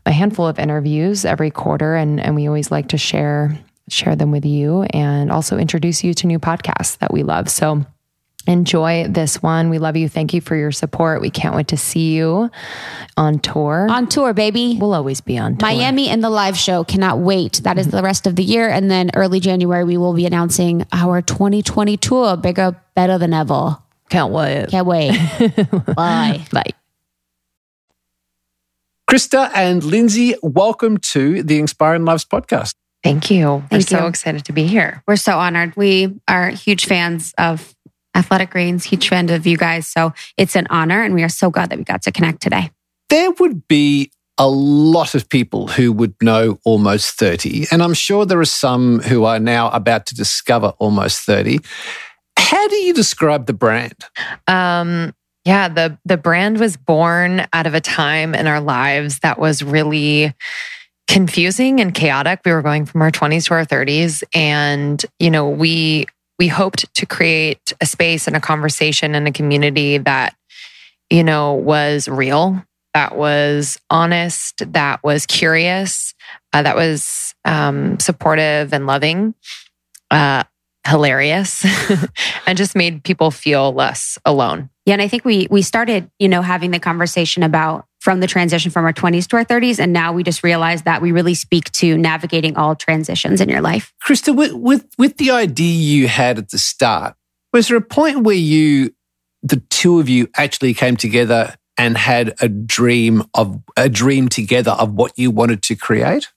[0.05, 4.31] a handful of interviews every quarter and and we always like to share share them
[4.31, 7.49] with you and also introduce you to new podcasts that we love.
[7.49, 7.85] So
[8.47, 9.69] enjoy this one.
[9.69, 10.09] We love you.
[10.09, 11.21] Thank you for your support.
[11.21, 12.49] We can't wait to see you
[13.17, 13.87] on tour.
[13.89, 14.77] On tour, baby.
[14.79, 15.69] we'll always be on tour.
[15.69, 16.83] Miami and the live show.
[16.83, 17.61] Cannot wait.
[17.63, 18.69] That is the rest of the year.
[18.69, 22.37] And then early January, we will be announcing our 2020 tour.
[22.37, 23.77] Bigger, better than ever.
[24.09, 24.67] Can't wait.
[24.69, 25.11] Can't wait.
[25.95, 26.45] Bye.
[26.51, 26.71] Bye.
[29.09, 32.75] Krista and Lindsay, welcome to the Inspiring Lives podcast.
[33.03, 33.47] Thank you.
[33.49, 35.03] We're Thank so excited to be here.
[35.07, 35.75] We're so honored.
[35.75, 37.75] We are huge fans of
[38.15, 39.87] Athletic Greens, huge fan of you guys.
[39.87, 41.03] So it's an honor.
[41.03, 42.71] And we are so glad that we got to connect today.
[43.09, 48.25] There would be a lot of people who would know almost 30, and I'm sure
[48.25, 51.59] there are some who are now about to discover almost 30.
[52.39, 54.05] How do you describe the brand?
[54.47, 55.13] Um,
[55.45, 59.63] yeah, the the brand was born out of a time in our lives that was
[59.63, 60.33] really
[61.07, 62.41] confusing and chaotic.
[62.45, 66.07] We were going from our 20s to our 30s and you know, we
[66.41, 70.35] we hoped to create a space and a conversation and a community that
[71.11, 76.15] you know was real, that was honest, that was curious,
[76.51, 79.35] uh, that was um, supportive and loving.
[80.09, 80.43] Uh,
[80.87, 81.63] hilarious
[82.47, 84.67] and just made people feel less alone.
[84.87, 88.27] Yeah, and I think we we started, you know, having the conversation about from the
[88.27, 91.35] transition from our 20s to our 30s, and now we just realize that we really
[91.35, 93.93] speak to navigating all transitions in your life.
[94.05, 97.15] Krista, with, with, with the idea you had at the start,
[97.53, 98.93] was there a point where you,
[99.43, 104.71] the two of you actually came together and had a dream of a dream together
[104.71, 106.31] of what you wanted to create?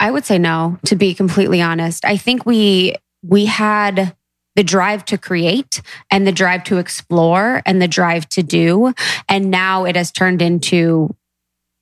[0.00, 2.04] I would say no, to be completely honest.
[2.04, 4.14] I think we we had
[4.56, 8.92] the drive to create and the drive to explore and the drive to do,
[9.28, 11.14] and now it has turned into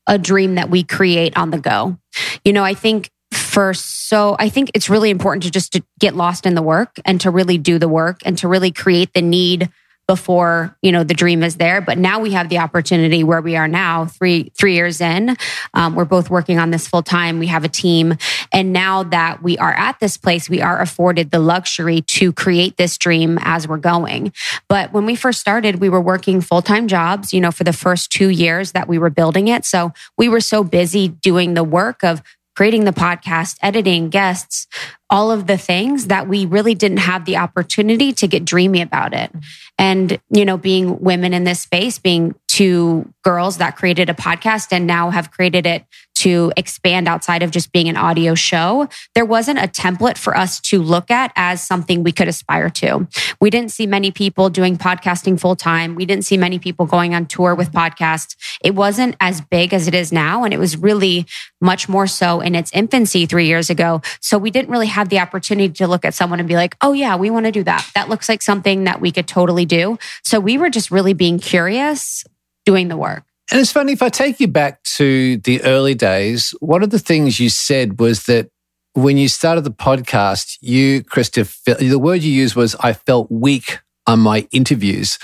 [0.07, 1.97] a dream that we create on the go.
[2.45, 6.17] You know, I think for so I think it's really important to just to get
[6.17, 9.23] lost in the work and to really do the work and to really create the
[9.23, 9.71] need
[10.11, 11.81] before you know the dream is there.
[11.81, 15.37] But now we have the opportunity where we are now three three years in.
[15.73, 18.17] Um, we're both working on this full time we have a team.
[18.53, 22.77] And now that we are at this place we are afforded the luxury to create
[22.77, 24.33] this dream as we're going.
[24.69, 28.11] But when we first started we were working full-time jobs you know for the first
[28.11, 29.65] two years that we were building it.
[29.65, 32.21] So we were so busy doing the work of
[32.57, 34.67] creating the podcast, editing guests,
[35.11, 39.13] all of the things that we really didn't have the opportunity to get dreamy about
[39.13, 39.31] it.
[39.79, 44.71] And, you know, being women in this space, being two girls that created a podcast
[44.71, 45.83] and now have created it
[46.15, 50.61] to expand outside of just being an audio show, there wasn't a template for us
[50.61, 53.09] to look at as something we could aspire to.
[53.41, 55.95] We didn't see many people doing podcasting full time.
[55.95, 58.37] We didn't see many people going on tour with podcasts.
[58.63, 60.45] It wasn't as big as it is now.
[60.45, 61.25] And it was really
[61.63, 64.03] much more so in its infancy three years ago.
[64.21, 66.93] So we didn't really have the opportunity to look at someone and be like, oh,
[66.93, 67.89] yeah, we want to do that.
[67.95, 69.99] That looks like something that we could totally do.
[70.23, 72.25] So we were just really being curious,
[72.65, 73.25] doing the work.
[73.51, 77.01] And it's funny, if I take you back to the early days, one of the
[77.01, 78.49] things you said was that
[78.95, 83.31] when you started the podcast, you, Krista, fe- the word you used was, I felt
[83.31, 85.19] weak on my interviews.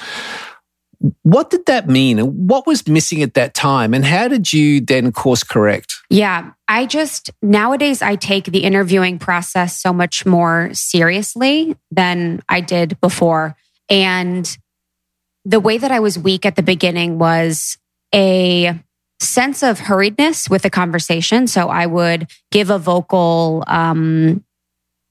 [1.23, 2.19] What did that mean?
[2.19, 3.93] And what was missing at that time?
[3.93, 5.95] And how did you then course correct?
[6.09, 12.61] Yeah, I just nowadays I take the interviewing process so much more seriously than I
[12.61, 13.57] did before.
[13.91, 14.57] And
[15.47, 17.79] the way that I was weak at the beginning was
[18.13, 18.79] a
[19.21, 21.47] sense of hurriedness with the conversation.
[21.47, 24.45] So I would give a vocal um,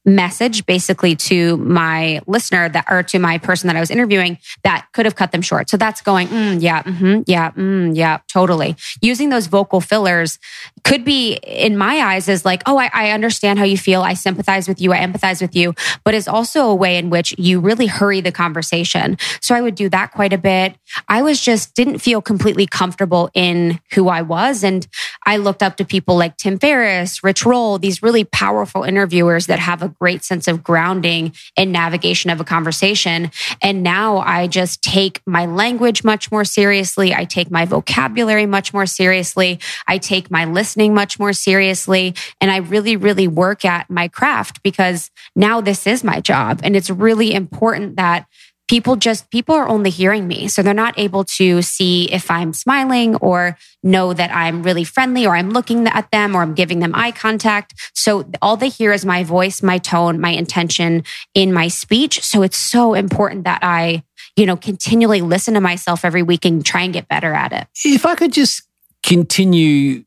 [0.05, 4.87] message basically to my listener that or to my person that I was interviewing that
[4.93, 5.69] could have cut them short.
[5.69, 8.75] So that's going, mm, yeah, mm-hmm, yeah, mm, yeah, totally.
[9.01, 10.37] Using those vocal fillers
[10.83, 14.01] could be in my eyes is like, oh, I, I understand how you feel.
[14.01, 14.93] I sympathize with you.
[14.93, 18.31] I empathize with you, but is also a way in which you really hurry the
[18.31, 19.17] conversation.
[19.41, 20.75] So I would do that quite a bit.
[21.07, 24.63] I was just didn't feel completely comfortable in who I was.
[24.63, 24.87] And
[25.25, 29.59] I looked up to people like Tim Ferriss, Rich Roll, these really powerful interviewers that
[29.59, 33.31] have a great sense of grounding and navigation of a conversation.
[33.61, 37.13] And now I just take my language much more seriously.
[37.13, 39.59] I take my vocabulary much more seriously.
[39.87, 42.15] I take my listening much more seriously.
[42.41, 46.61] And I really, really work at my craft because now this is my job.
[46.63, 48.27] And it's really important that
[48.67, 50.47] people just people are only hearing me.
[50.47, 55.25] So they're not able to see if i'm smiling or know that i'm really friendly
[55.25, 57.73] or i'm looking at them or i'm giving them eye contact.
[57.93, 62.21] So all they hear is my voice my tone my intention in my speech.
[62.21, 64.03] So it's so important that i
[64.35, 67.67] you know continually listen to myself every week and try and get better at it.
[67.83, 68.63] If i could just
[69.03, 70.03] continue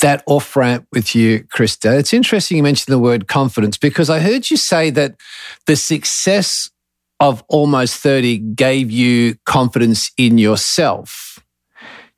[0.00, 1.98] that off ramp with you, Krista.
[1.98, 5.14] It's interesting you mentioned the word confidence because I heard you say that
[5.66, 6.70] the success
[7.20, 11.38] of almost 30 gave you confidence in yourself.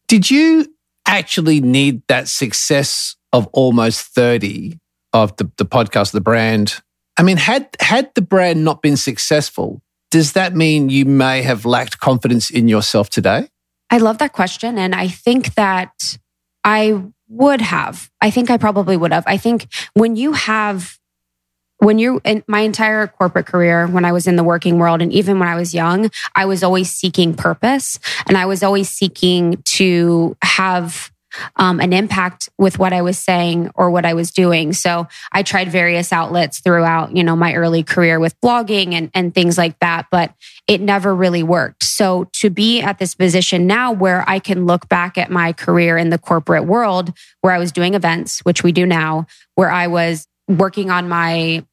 [0.08, 0.66] Did you
[1.06, 4.78] actually need that success of almost 30
[5.12, 6.80] of the, the podcast, the brand?
[7.16, 11.64] I mean, had had the brand not been successful, does that mean you may have
[11.64, 13.48] lacked confidence in yourself today?
[13.90, 14.78] I love that question.
[14.78, 16.18] And I think that
[16.64, 18.10] I would have.
[18.20, 19.24] I think I probably would have.
[19.26, 20.98] I think when you have
[21.84, 25.12] when you in my entire corporate career when i was in the working world and
[25.12, 29.62] even when i was young i was always seeking purpose and i was always seeking
[29.64, 31.12] to have
[31.56, 34.72] um, an impact with what I was saying or what I was doing.
[34.72, 39.34] So I tried various outlets throughout, you know, my early career with blogging and, and
[39.34, 40.32] things like that, but
[40.68, 41.82] it never really worked.
[41.82, 45.98] So to be at this position now where I can look back at my career
[45.98, 49.88] in the corporate world where I was doing events, which we do now, where I
[49.88, 51.64] was working on my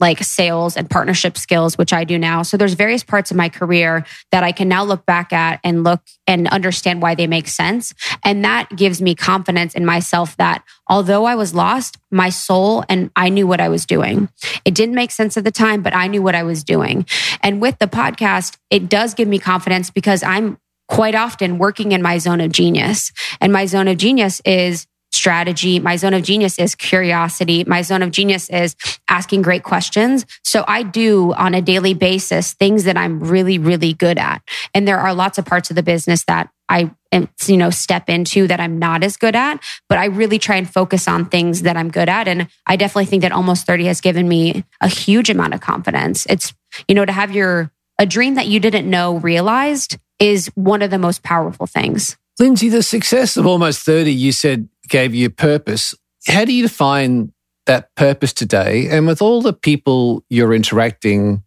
[0.00, 2.42] like sales and partnership skills, which I do now.
[2.42, 5.84] So there's various parts of my career that I can now look back at and
[5.84, 7.94] look and understand why they make sense.
[8.24, 13.10] And that gives me confidence in myself that although I was lost, my soul and
[13.14, 14.28] I knew what I was doing.
[14.64, 17.06] It didn't make sense at the time, but I knew what I was doing.
[17.42, 22.02] And with the podcast, it does give me confidence because I'm quite often working in
[22.02, 23.12] my zone of genius.
[23.40, 25.78] And my zone of genius is strategy.
[25.78, 27.64] My zone of genius is curiosity.
[27.64, 28.74] My zone of genius is
[29.08, 30.26] asking great questions.
[30.42, 34.42] So I do on a daily basis things that I'm really, really good at.
[34.74, 38.08] And there are lots of parts of the business that I um, you know step
[38.08, 41.62] into that I'm not as good at, but I really try and focus on things
[41.62, 44.88] that I'm good at and I definitely think that almost 30 has given me a
[44.88, 46.26] huge amount of confidence.
[46.28, 46.54] It's
[46.88, 50.90] you know to have your a dream that you didn't know realized is one of
[50.90, 52.16] the most powerful things.
[52.38, 55.94] Lindsey, the success of almost 30, you said gave you purpose.
[56.26, 57.32] How do you define
[57.66, 58.88] that purpose today?
[58.90, 61.42] And with all the people you're interacting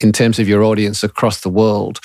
[0.00, 2.00] in terms of your audience across the world,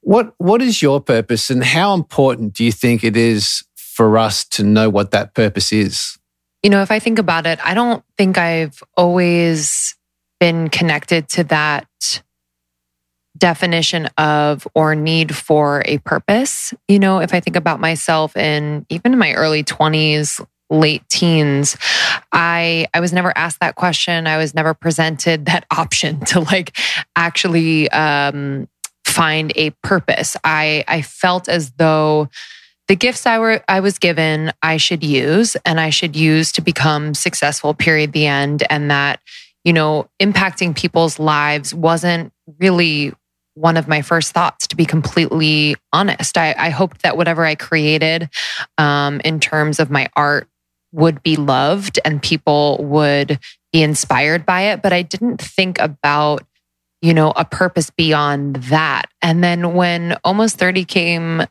[0.00, 4.44] what what is your purpose and how important do you think it is for us
[4.44, 6.18] to know what that purpose is?
[6.62, 9.94] You know, if I think about it, I don't think I've always
[10.40, 12.22] been connected to that
[13.36, 16.72] definition of or need for a purpose.
[16.88, 21.76] You know, if I think about myself in even in my early 20s, late teens,
[22.32, 24.26] I I was never asked that question.
[24.26, 26.76] I was never presented that option to like
[27.16, 28.68] actually um
[29.04, 30.36] find a purpose.
[30.44, 32.28] I I felt as though
[32.86, 36.60] the gifts I were I was given I should use and I should use to
[36.60, 39.20] become successful period the end and that
[39.64, 43.12] you know impacting people's lives wasn't really
[43.54, 46.36] one of my first thoughts, to be completely honest.
[46.36, 48.28] I, I hoped that whatever I created
[48.78, 50.48] um, in terms of my art
[50.92, 53.38] would be loved and people would
[53.72, 54.82] be inspired by it.
[54.82, 56.44] But I didn't think about,
[57.02, 59.06] you know, a purpose beyond that.
[59.22, 61.42] And then when almost 30 came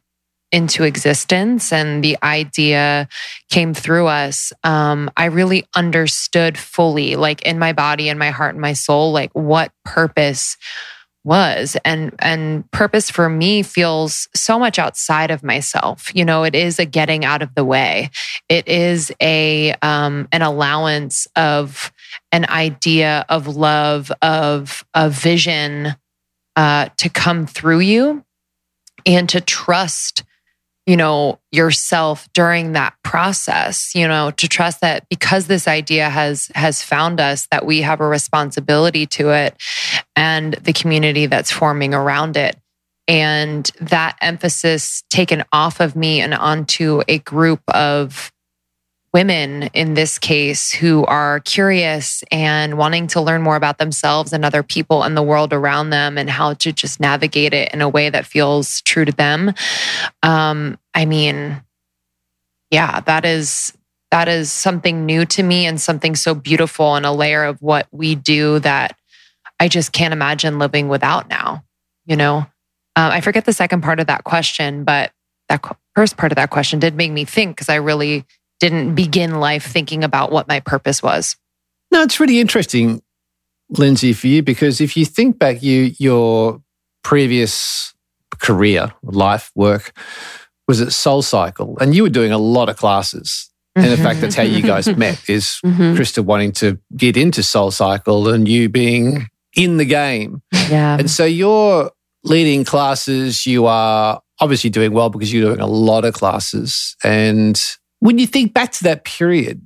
[0.51, 3.09] into existence and the idea
[3.49, 8.53] came through us, um, I really understood fully, like in my body and my heart
[8.53, 10.57] and my soul, like what purpose
[11.23, 11.77] was.
[11.86, 16.13] And and purpose for me feels so much outside of myself.
[16.13, 18.09] You know it is a getting out of the way.
[18.49, 21.91] It is a um an allowance of
[22.31, 25.95] an idea of love of a vision
[26.55, 28.23] uh to come through you
[29.05, 30.23] and to trust
[30.85, 36.49] you know, yourself during that process, you know, to trust that because this idea has
[36.55, 39.55] has found us that we have a responsibility to it
[40.15, 42.57] and the community that's forming around it.
[43.07, 48.31] And that emphasis taken off of me and onto a group of
[49.14, 54.43] women in this case who are curious and wanting to learn more about themselves and
[54.43, 57.88] other people and the world around them and how to just navigate it in a
[57.89, 59.53] way that feels true to them.
[60.24, 61.61] Um, I mean,
[62.72, 63.74] yeah, that is
[64.09, 67.88] that is something new to me and something so beautiful and a layer of what
[67.91, 68.95] we do that
[69.59, 71.64] I just can't imagine living without now.
[72.05, 75.11] You know, um, I forget the second part of that question, but
[75.49, 75.64] that
[75.95, 78.26] first part of that question did make me think because I really
[78.64, 81.36] didn't begin life thinking about what my purpose was.
[81.91, 83.01] No, it's really interesting,
[83.70, 86.61] Lindsey, for you, because if you think back, you your
[87.03, 87.93] previous
[88.39, 89.91] career, life, work
[90.68, 93.49] was at Soul Cycle, and you were doing a lot of classes.
[93.76, 95.95] And in fact, that's how you guys met is Mhm.
[95.97, 100.41] Krista wanting to get into Soul Cycle and you being in the game.
[100.70, 100.97] Yeah.
[100.97, 101.91] And so you're
[102.24, 106.95] leading classes, you are obviously doing well because you're doing a lot of classes.
[107.03, 107.59] And
[108.04, 109.66] when you think back to that period,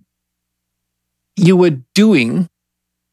[1.36, 2.48] you were doing,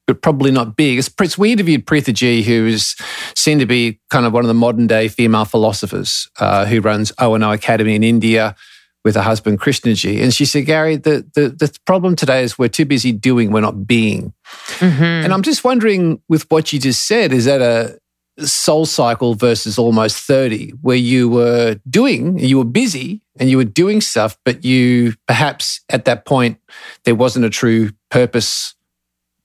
[0.07, 0.99] but probably not big.
[0.99, 2.95] It's, we interviewed Preethaji, who is
[3.35, 7.11] seen to be kind of one of the modern day female philosophers uh, who runs
[7.19, 8.55] O&O Academy in India
[9.03, 10.23] with her husband Krishnaji.
[10.23, 13.63] And she said, Gary, the, the, the problem today is we're too busy doing, we're
[13.63, 14.35] not being.
[14.77, 15.25] Mhm.
[15.25, 17.99] And I'm just wondering, with what you just said, is that a
[18.41, 23.65] soul cycle versus almost 30, where you were doing, you were busy and you were
[23.65, 26.59] doing stuff, but you perhaps at that point,
[27.05, 28.75] there wasn't a true purpose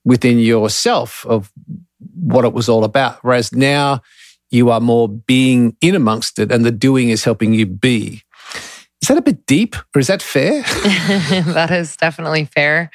[0.06, 1.52] within yourself of
[2.16, 3.20] what it was all about.
[3.24, 4.02] Whereas now
[4.50, 8.24] you are more being in amongst it and the doing is helping you be.
[9.02, 10.62] Is that a bit deep or is that fair?
[10.64, 12.90] that is definitely fair.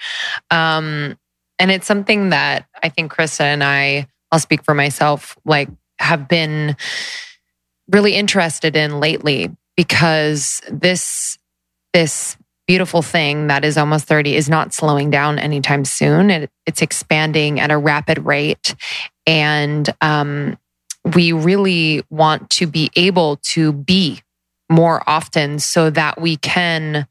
[0.50, 1.16] Um,
[1.58, 5.68] and it's something that I think Krista and I, I'll speak for myself, like
[6.04, 6.76] have been
[7.90, 11.36] really interested in lately because this,
[11.92, 12.36] this
[12.66, 16.30] beautiful thing that is almost 30 is not slowing down anytime soon.
[16.30, 18.74] It, it's expanding at a rapid rate.
[19.26, 20.58] And um,
[21.14, 24.20] we really want to be able to be
[24.70, 27.06] more often so that we can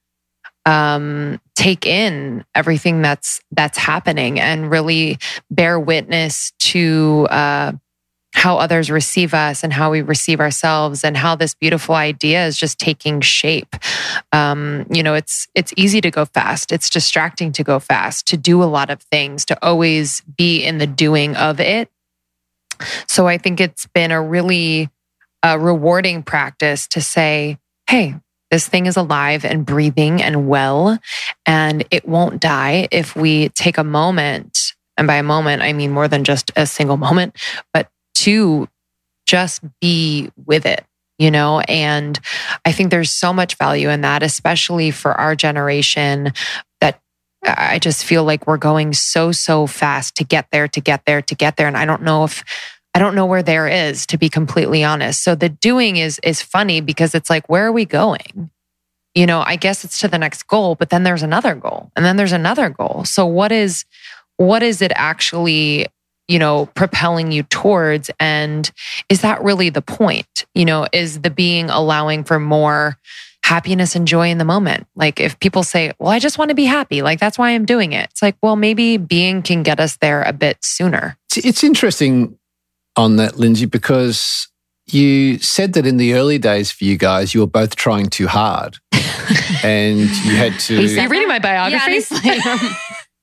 [0.66, 5.18] um, take in everything that's that's happening and really
[5.52, 7.74] bear witness to uh,
[8.34, 12.58] how others receive us and how we receive ourselves and how this beautiful idea is
[12.58, 13.76] just taking shape.
[14.32, 16.72] Um, you know, it's it's easy to go fast.
[16.72, 20.80] It's distracting to go fast, to do a lot of things, to always be in
[20.80, 21.90] the doing of it.
[23.08, 24.90] So I think it's been a really
[25.44, 28.16] uh, rewarding practice to say, hey,
[28.50, 30.98] this thing is alive and breathing and well,
[31.46, 34.74] and it won't die if we take a moment.
[34.98, 37.36] And by a moment, I mean more than just a single moment,
[37.74, 38.68] but to
[39.26, 40.84] just be with it,
[41.18, 41.62] you know?
[41.62, 42.20] And
[42.66, 46.34] I think there's so much value in that, especially for our generation
[46.82, 47.00] that
[47.44, 51.22] I just feel like we're going so, so fast to get there, to get there,
[51.22, 51.68] to get there.
[51.68, 52.44] And I don't know if
[52.96, 55.24] I don't know where there is to be completely honest.
[55.24, 58.52] So the doing is is funny because it's like where are we going?
[59.16, 62.06] You know, I guess it's to the next goal, but then there's another goal and
[62.06, 63.04] then there's another goal.
[63.06, 63.86] So what is
[64.38, 65.88] what is it actually,
[66.28, 68.72] you know, propelling you towards and
[69.10, 70.46] is that really the point?
[70.56, 72.98] You know, is the being allowing for more
[73.44, 74.88] happiness and joy in the moment.
[74.96, 77.66] Like if people say, "Well, I just want to be happy." Like that's why I'm
[77.66, 78.10] doing it.
[78.12, 81.18] It's like, well, maybe being can get us there a bit sooner.
[81.30, 82.38] It's, it's interesting
[82.96, 84.48] on that, Lindsey, because
[84.88, 88.28] you said that in the early days for you guys, you were both trying too
[88.28, 88.78] hard.
[89.64, 90.78] and you had to.
[90.78, 91.92] He You're reading my biography?
[92.24, 92.70] Yeah, honestly.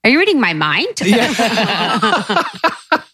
[0.05, 1.01] Are you reading my mind?
[1.03, 1.33] Yeah.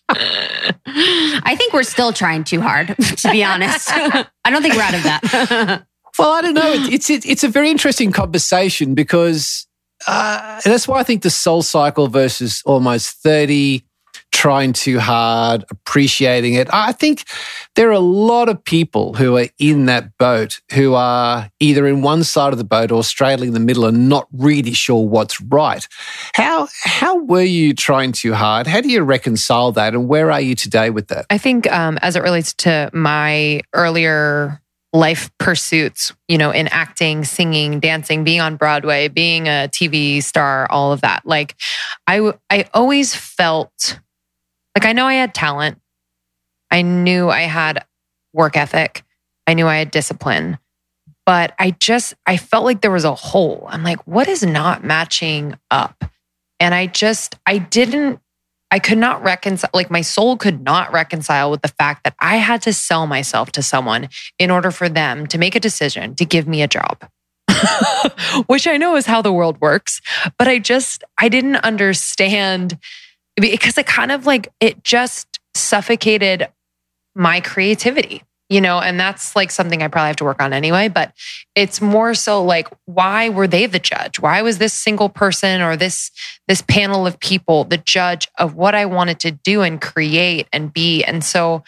[0.89, 3.89] I think we're still trying too hard, to be honest.
[3.93, 5.82] I don't think we're out of that.
[6.18, 6.72] Well, I don't know.
[6.72, 9.66] It- It's it, it's a very interesting conversation because
[10.07, 13.84] uh, that's why I think the soul cycle versus almost thirty,
[14.32, 16.68] trying too hard, appreciating it.
[16.72, 17.24] I think
[17.74, 22.02] there are a lot of people who are in that boat who are either in
[22.02, 25.88] one side of the boat or straddling the middle and not really sure what's right.
[26.34, 28.66] How how were you trying too hard?
[28.66, 31.26] How do you reconcile that, and where are you today with that?
[31.30, 34.60] I think um, as it relates to my earlier
[34.92, 40.66] life pursuits, you know, in acting, singing, dancing, being on Broadway, being a TV star,
[40.70, 41.24] all of that.
[41.24, 41.54] Like
[42.06, 44.00] I I always felt
[44.76, 45.80] like I know I had talent.
[46.70, 47.84] I knew I had
[48.34, 49.04] work ethic.
[49.46, 50.58] I knew I had discipline.
[51.26, 53.66] but I just, I felt like there was a hole.
[53.68, 56.04] I'm like, what is not matching up?
[56.60, 58.20] And I just, I didn't,
[58.70, 62.36] I could not reconcile, like my soul could not reconcile with the fact that I
[62.36, 64.08] had to sell myself to someone
[64.38, 67.08] in order for them to make a decision to give me a job.
[68.46, 70.00] Which I know is how the world works,
[70.38, 72.78] but I just, I didn't understand
[73.37, 76.49] because it kind of like, it just suffocated
[77.14, 80.89] my creativity you know, and that's like something I probably have to work on anyway.
[80.89, 81.12] But
[81.55, 84.20] it's more so like, why were they the judge?
[84.20, 86.11] Why was this single person or this
[86.47, 90.72] this panel of people the judge of what I wanted to do and create and
[90.72, 91.03] be?
[91.03, 91.64] And so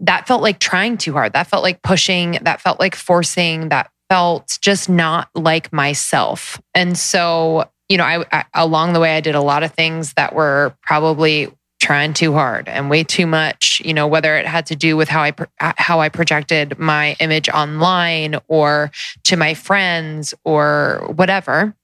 [0.00, 1.32] that felt like trying too hard.
[1.32, 2.38] That felt like pushing.
[2.42, 3.70] That felt like forcing.
[3.70, 6.60] That felt just not like myself.
[6.74, 10.14] And so, you know, I, I along the way I did a lot of things
[10.14, 11.48] that were probably
[11.80, 15.06] trying too hard and way too much you know whether it had to do with
[15.06, 18.90] how i uh, how i projected my image online or
[19.22, 21.76] to my friends or whatever.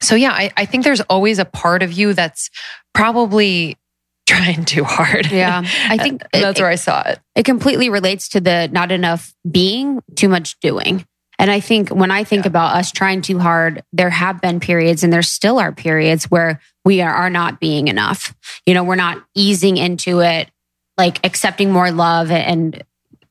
[0.00, 2.50] So yeah I, I think there's always a part of you that's
[2.94, 3.76] probably
[4.26, 5.30] trying too hard.
[5.30, 5.62] Yeah.
[5.88, 7.20] I think that's it, where i saw it.
[7.36, 11.06] it completely relates to the not enough being too much doing
[11.38, 12.48] and I think when I think yeah.
[12.48, 16.60] about us trying too hard, there have been periods and there still are periods where
[16.84, 18.34] we are, are not being enough.
[18.66, 20.50] You know, we're not easing into it,
[20.96, 22.82] like accepting more love and,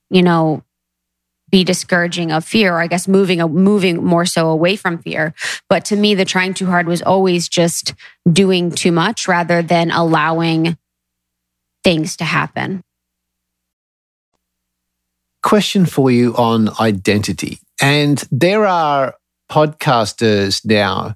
[0.09, 0.63] you know,
[1.49, 5.33] be discouraging of fear, or I guess moving moving more so away from fear.
[5.69, 7.93] But to me, the trying too hard was always just
[8.29, 10.77] doing too much rather than allowing
[11.83, 12.83] things to happen.
[15.41, 17.59] Question for you on identity.
[17.82, 19.15] And there are
[19.49, 21.15] podcasters now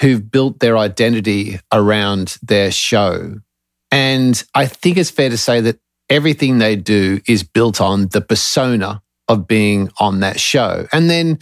[0.00, 3.36] who've built their identity around their show.
[3.90, 5.78] And I think it's fair to say that
[6.10, 10.86] everything they do is built on the persona of being on that show.
[10.92, 11.38] And then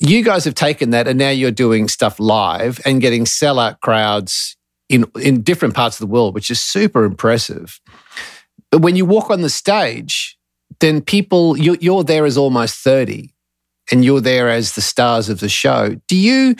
[0.00, 4.56] you guys have taken that and now you're doing stuff live and getting sellout crowds
[4.88, 7.80] in, in different parts of the world, which is super impressive.
[8.70, 10.38] But when you walk on the stage,
[10.80, 13.30] then people, you're, you're there as almost 30
[13.90, 15.96] and you're there as the stars of the show.
[16.08, 16.56] Do you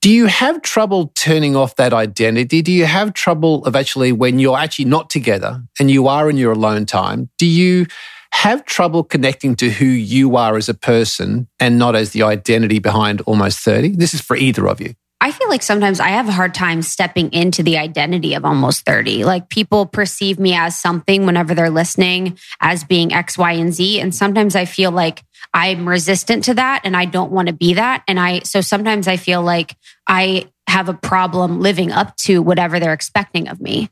[0.00, 2.62] do you have trouble turning off that identity?
[2.62, 6.38] Do you have trouble of actually when you're actually not together and you are in
[6.38, 7.28] your alone time?
[7.36, 7.84] Do you
[8.32, 12.78] have trouble connecting to who you are as a person and not as the identity
[12.78, 13.96] behind almost 30?
[13.96, 14.94] This is for either of you.
[15.20, 18.86] I feel like sometimes I have a hard time stepping into the identity of almost
[18.86, 19.24] 30.
[19.24, 24.00] Like people perceive me as something whenever they're listening as being X, Y, and Z.
[24.00, 27.74] And sometimes I feel like I'm resistant to that and I don't want to be
[27.74, 28.02] that.
[28.08, 32.78] And I, so sometimes I feel like I have a problem living up to whatever
[32.78, 33.90] they're expecting of me.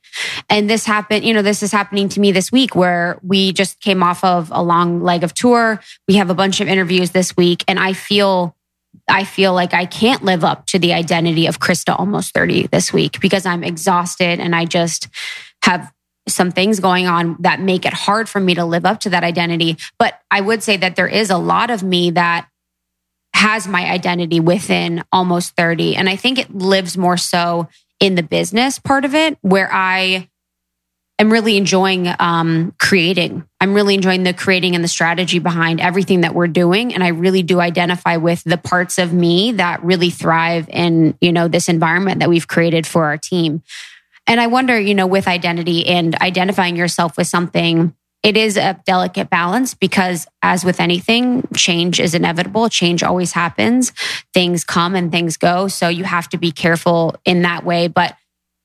[0.49, 3.81] And this happened, you know, this is happening to me this week where we just
[3.81, 5.81] came off of a long leg of tour.
[6.07, 8.57] We have a bunch of interviews this week and I feel
[9.09, 12.93] I feel like I can't live up to the identity of Krista almost 30 this
[12.93, 15.09] week because I'm exhausted and I just
[15.63, 15.93] have
[16.29, 19.25] some things going on that make it hard for me to live up to that
[19.25, 19.77] identity.
[19.99, 22.49] But I would say that there is a lot of me that
[23.35, 25.97] has my identity within almost 30.
[25.97, 27.69] And I think it lives more so
[28.01, 30.29] in the business part of it, where I
[31.19, 33.45] am really enjoying um, creating.
[33.61, 36.95] I'm really enjoying the creating and the strategy behind everything that we're doing.
[36.95, 41.33] And I really do identify with the parts of me that really thrive in, you
[41.33, 43.63] know, this environment that we've created for our team.
[44.27, 48.79] And I wonder, you know, with identity and identifying yourself with something, it is a
[48.85, 52.69] delicate balance because, as with anything, change is inevitable.
[52.69, 53.93] Change always happens.
[54.35, 55.69] Things come and things go.
[55.69, 57.89] So you have to be careful in that way.
[57.89, 58.17] But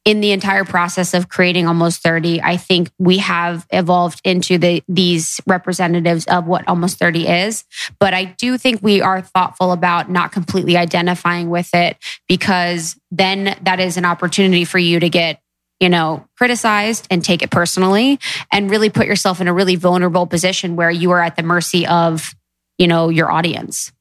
[0.05, 4.83] in the entire process of creating almost 30 i think we have evolved into the
[4.87, 7.63] these representatives of what almost 30 is
[7.99, 11.97] but i do think we are thoughtful about not completely identifying with it
[12.27, 15.39] because then that is an opportunity for you to get
[15.79, 18.17] you know, criticized and take it personally
[18.53, 21.85] and really put yourself in a really vulnerable position where you are at the mercy
[21.85, 22.33] of,
[22.77, 23.91] you know, your audience.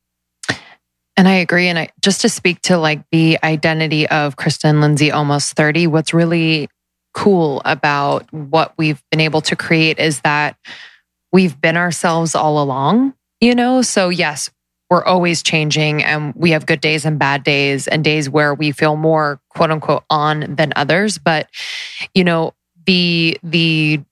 [1.16, 1.68] And I agree.
[1.68, 6.14] And I, just to speak to like the identity of Kristen Lindsay, almost 30, what's
[6.14, 6.68] really
[7.14, 10.56] cool about what we've been able to create is that
[11.32, 13.82] we've been ourselves all along, you know?
[13.82, 14.48] So, yes,
[14.92, 18.72] we're always changing and we have good days and bad days and days where we
[18.72, 21.48] feel more quote unquote on than others but
[22.12, 22.52] you know
[22.84, 24.02] the the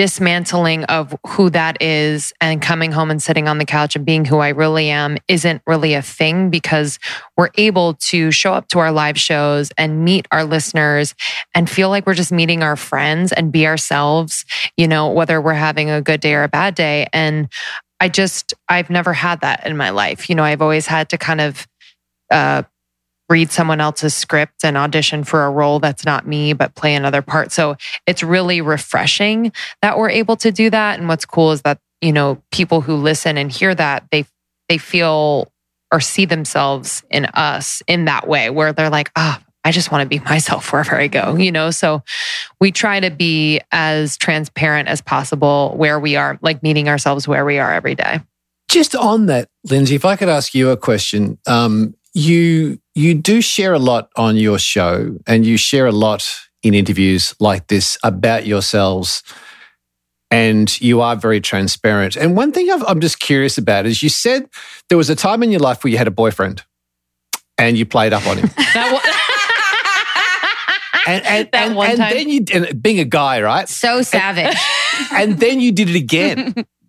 [0.00, 4.24] dismantling of who that is and coming home and sitting on the couch and being
[4.24, 6.98] who I really am isn't really a thing because
[7.36, 11.14] we're able to show up to our live shows and meet our listeners
[11.54, 14.46] and feel like we're just meeting our friends and be ourselves,
[14.78, 17.06] you know, whether we're having a good day or a bad day.
[17.12, 17.52] And
[18.00, 20.30] I just, I've never had that in my life.
[20.30, 21.68] You know, I've always had to kind of
[22.30, 22.62] uh,
[23.30, 27.22] read someone else's script and audition for a role that's not me, but play another
[27.22, 27.52] part.
[27.52, 27.76] So
[28.06, 30.98] it's really refreshing that we're able to do that.
[30.98, 34.26] And what's cool is that, you know, people who listen and hear that, they,
[34.68, 35.50] they feel
[35.92, 39.92] or see themselves in us in that way where they're like, ah, oh, I just
[39.92, 41.70] want to be myself wherever I go, you know?
[41.70, 42.02] So
[42.60, 47.44] we try to be as transparent as possible where we are, like meeting ourselves where
[47.44, 48.20] we are every day.
[48.70, 53.40] Just on that, Lindsey, if I could ask you a question, um, you you do
[53.40, 56.28] share a lot on your show, and you share a lot
[56.62, 59.22] in interviews like this about yourselves,
[60.30, 62.16] and you are very transparent.
[62.16, 64.48] And one thing i am just curious about is you said
[64.88, 66.64] there was a time in your life where you had a boyfriend,
[67.58, 68.50] and you played up on him.
[71.06, 72.12] and, and, that and, one and time.
[72.12, 73.68] then you, and being a guy, right?
[73.68, 74.56] So savage.
[75.12, 76.54] And then you did it again.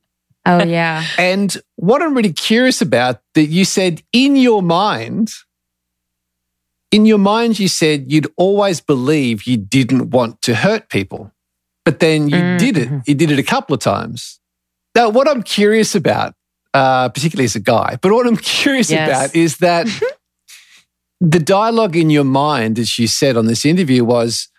[0.46, 1.04] oh yeah.
[1.18, 5.32] And what I'm really curious about that you said in your mind,
[6.92, 11.32] in your mind, you said you'd always believe you didn't want to hurt people,
[11.86, 12.58] but then you Mm-hmm.
[12.58, 12.90] did it.
[13.08, 14.40] You did it a couple of times.
[14.96, 16.34] Now, what I'm curious about,
[16.74, 19.08] uh, particularly as a guy, but what I'm curious Yes.
[19.08, 19.88] about is that
[21.22, 24.50] the dialogue in your mind, as you said on this interview, was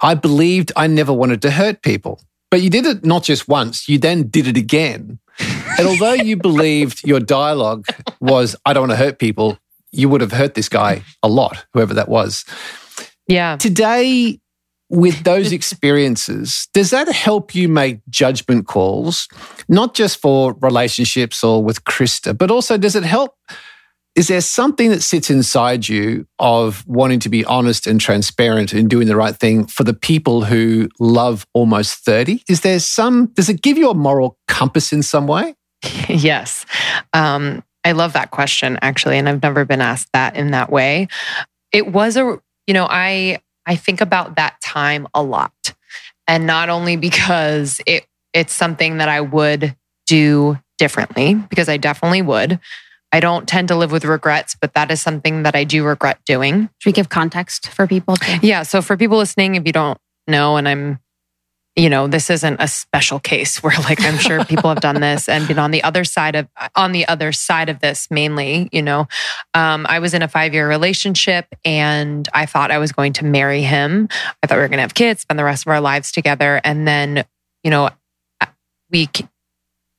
[0.00, 2.20] I believed I never wanted to hurt people.
[2.50, 5.18] But you did it not just once, you then did it again.
[5.78, 7.86] And although you believed your dialogue
[8.20, 9.58] was, I don't want to hurt people,
[9.92, 12.44] you would have hurt this guy a lot, whoever that was.
[13.26, 13.56] Yeah.
[13.56, 14.40] Today,
[14.88, 19.28] with those experiences, does that help you make judgment calls,
[19.68, 23.34] not just for relationships or with Krista, but also does it help?
[24.16, 28.90] Is there something that sits inside you of wanting to be honest and transparent and
[28.90, 32.42] doing the right thing for the people who love almost 30?
[32.48, 35.54] Is there some, does it give you a moral compass in some way?
[36.08, 36.66] yes.
[37.12, 41.08] Um, I love that question actually, and I've never been asked that in that way.
[41.72, 45.74] It was a, you know, I I think about that time a lot,
[46.26, 49.74] and not only because it it's something that I would
[50.06, 52.60] do differently because I definitely would.
[53.12, 56.20] I don't tend to live with regrets, but that is something that I do regret
[56.24, 56.68] doing.
[56.78, 58.16] Should we give context for people?
[58.16, 58.38] Too?
[58.42, 58.62] Yeah.
[58.62, 59.98] So for people listening, if you don't
[60.28, 61.00] know, and I'm,
[61.74, 65.28] you know, this isn't a special case where like I'm sure people have done this
[65.28, 68.82] and been on the other side of on the other side of this mainly, you
[68.82, 69.08] know.
[69.54, 73.24] Um, I was in a five year relationship and I thought I was going to
[73.24, 74.08] marry him.
[74.42, 76.60] I thought we were gonna have kids, spend the rest of our lives together.
[76.62, 77.24] And then,
[77.64, 77.90] you know,
[78.90, 79.08] we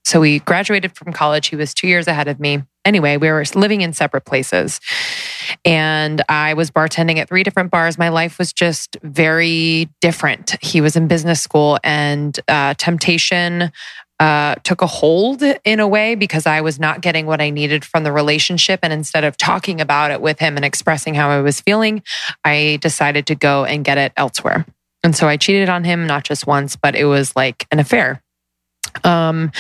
[0.03, 1.47] so we graduated from college.
[1.47, 2.64] He was two years ahead of me.
[2.86, 4.79] Anyway, we were living in separate places.
[5.65, 7.97] And I was bartending at three different bars.
[7.97, 10.55] My life was just very different.
[10.61, 13.71] He was in business school, and uh, temptation
[14.19, 17.84] uh, took a hold in a way because I was not getting what I needed
[17.84, 18.79] from the relationship.
[18.84, 22.03] And instead of talking about it with him and expressing how I was feeling,
[22.45, 24.65] I decided to go and get it elsewhere.
[25.03, 28.21] And so I cheated on him not just once, but it was like an affair.
[29.03, 29.51] Um,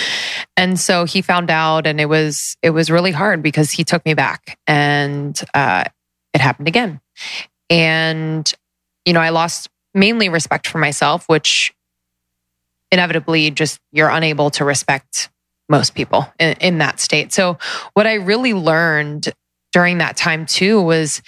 [0.57, 4.05] and so he found out, and it was it was really hard because he took
[4.05, 5.85] me back, and uh,
[6.33, 6.99] it happened again.
[7.69, 8.51] And
[9.05, 11.73] you know, I lost mainly respect for myself, which
[12.91, 15.29] inevitably just you're unable to respect
[15.69, 17.31] most people in, in that state.
[17.31, 17.57] So
[17.93, 19.29] what I really learned
[19.71, 21.21] during that time too was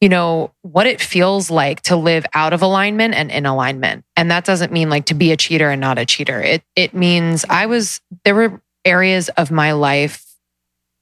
[0.00, 4.04] you know, what it feels like to live out of alignment and in alignment.
[4.14, 6.40] And that doesn't mean like to be a cheater and not a cheater.
[6.40, 10.22] It it means I was there were areas of my life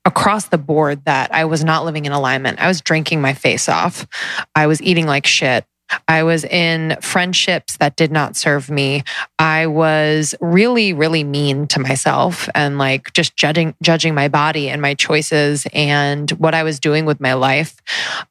[0.05, 2.61] across the board that I was not living in alignment.
[2.61, 4.07] I was drinking my face off.
[4.55, 5.65] I was eating like shit.
[6.09, 9.03] I was in friendships that did not serve me.
[9.39, 14.81] I was really, really mean to myself and like just judging judging my body and
[14.81, 17.77] my choices and what I was doing with my life.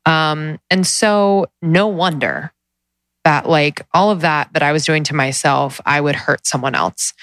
[0.05, 2.51] Um, and so no wonder
[3.23, 6.75] that like all of that that I was doing to myself, I would hurt someone
[6.75, 7.13] else.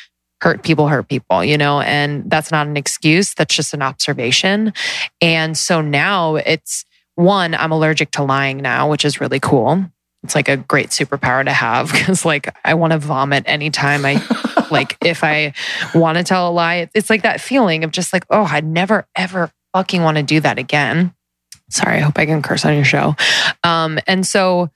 [0.42, 3.34] Hurt people, hurt people, you know, and that's not an excuse.
[3.34, 4.72] That's just an observation.
[5.20, 9.84] And so now it's one, I'm allergic to lying now, which is really cool
[10.22, 14.22] it's like a great superpower to have because like I want to vomit anytime I
[14.70, 15.54] like if I
[15.94, 16.88] want to tell a lie.
[16.94, 20.40] It's like that feeling of just like, oh, I'd never ever fucking want to do
[20.40, 21.14] that again.
[21.70, 23.14] Sorry, I hope I can curse on your show.
[23.62, 24.70] Um, and so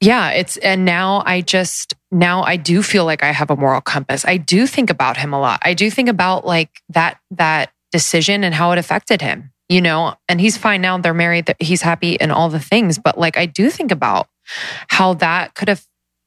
[0.00, 3.80] yeah, it's and now I just now I do feel like I have a moral
[3.80, 4.24] compass.
[4.26, 5.60] I do think about him a lot.
[5.62, 10.14] I do think about like that that decision and how it affected him you know
[10.28, 13.46] and he's fine now they're married he's happy and all the things but like i
[13.46, 14.28] do think about
[14.88, 15.86] how that could have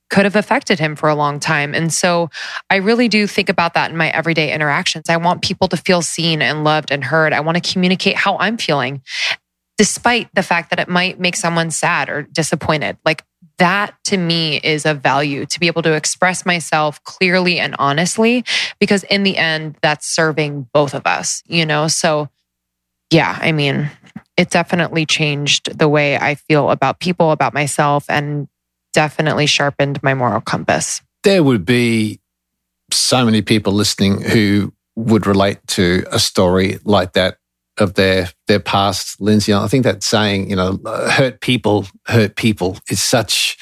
[0.10, 1.76] could have affected him for a long time.
[1.76, 2.30] And so
[2.70, 5.08] I really do think about that in my everyday interactions.
[5.08, 7.32] I want people to feel seen and loved and heard.
[7.32, 9.04] I want to communicate how I'm feeling,
[9.78, 12.98] despite the fact that it might make someone sad or disappointed.
[13.06, 13.24] Like
[13.60, 18.44] that to me is a value to be able to express myself clearly and honestly,
[18.80, 21.88] because in the end, that's serving both of us, you know?
[21.88, 22.30] So,
[23.12, 23.92] yeah, I mean,
[24.40, 28.48] it definitely changed the way I feel about people, about myself, and
[28.94, 31.02] definitely sharpened my moral compass.
[31.24, 32.22] There would be
[32.90, 37.38] so many people listening who would relate to a story like that
[37.78, 39.54] of their their past, Lindsey.
[39.54, 43.58] I think that saying, you know, hurt people hurt people is such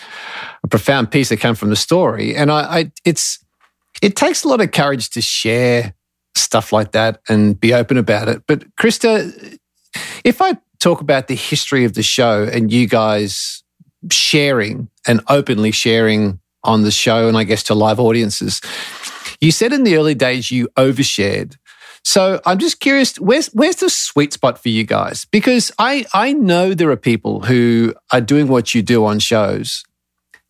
[0.64, 3.44] a profound piece that came from the story, and I, I it's
[4.04, 5.96] it takes a lot of courage to share
[6.36, 8.44] stuff like that and be open about it.
[8.48, 9.58] But Krista,
[10.24, 13.64] if I talk about the history of the show and you guys
[14.12, 18.62] sharing and openly sharing on the show and I guess to live audiences,
[19.40, 21.56] you said in the early days you overshared.
[22.04, 25.26] So I'm just curious, where's where's the sweet spot for you guys?
[25.26, 29.84] Because I I know there are people who are doing what you do on shows,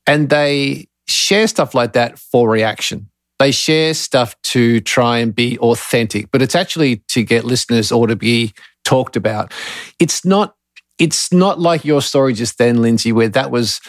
[0.05, 3.09] and they share stuff like that for reaction.
[3.39, 8.05] They share stuff to try and be authentic, but it's actually to get listeners or
[8.07, 8.53] to be
[8.87, 9.53] talked about.
[9.99, 10.55] It's not
[10.97, 13.79] it's not like your story just then, Lindsey, where that was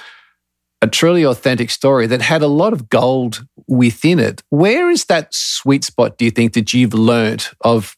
[0.83, 4.43] a truly authentic story that had a lot of gold within it.
[4.51, 7.97] Where is that sweet spot, do you think, that you've learned of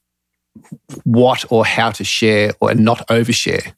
[1.05, 3.75] what or how to share or not overshare?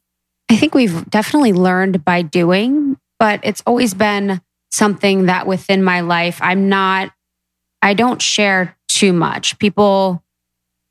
[0.49, 4.39] I think we've definitely learned by doing, but it's always been
[4.71, 7.11] something that within my life, I'm not,
[7.81, 9.57] I don't share too much.
[9.59, 10.22] People,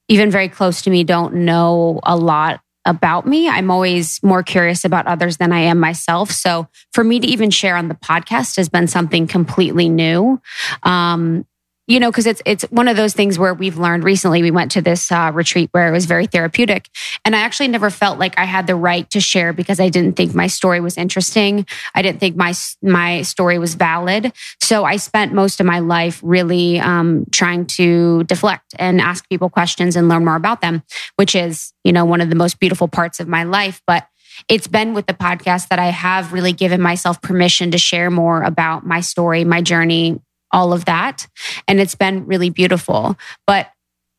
[0.09, 3.49] even very close to me, don't know a lot about me.
[3.49, 6.31] I'm always more curious about others than I am myself.
[6.31, 10.41] So for me to even share on the podcast has been something completely new.
[10.83, 11.47] Um,
[11.93, 14.41] you know, because it's it's one of those things where we've learned recently.
[14.41, 16.89] We went to this uh, retreat where it was very therapeutic,
[17.23, 20.17] and I actually never felt like I had the right to share because I didn't
[20.17, 21.67] think my story was interesting.
[21.95, 24.33] I didn't think my my story was valid.
[24.59, 29.51] So I spent most of my life really um, trying to deflect and ask people
[29.51, 30.83] questions and learn more about them,
[31.17, 33.83] which is you know one of the most beautiful parts of my life.
[33.87, 34.07] But
[34.49, 38.43] it's been with the podcast that I have really given myself permission to share more
[38.43, 40.19] about my story, my journey,
[40.53, 41.27] all of that.
[41.67, 43.17] And it's been really beautiful.
[43.47, 43.69] But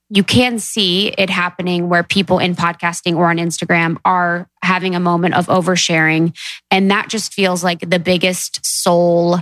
[0.09, 4.99] you can see it happening where people in podcasting or on Instagram are having a
[4.99, 6.35] moment of oversharing.
[6.69, 9.39] And that just feels like the biggest soul,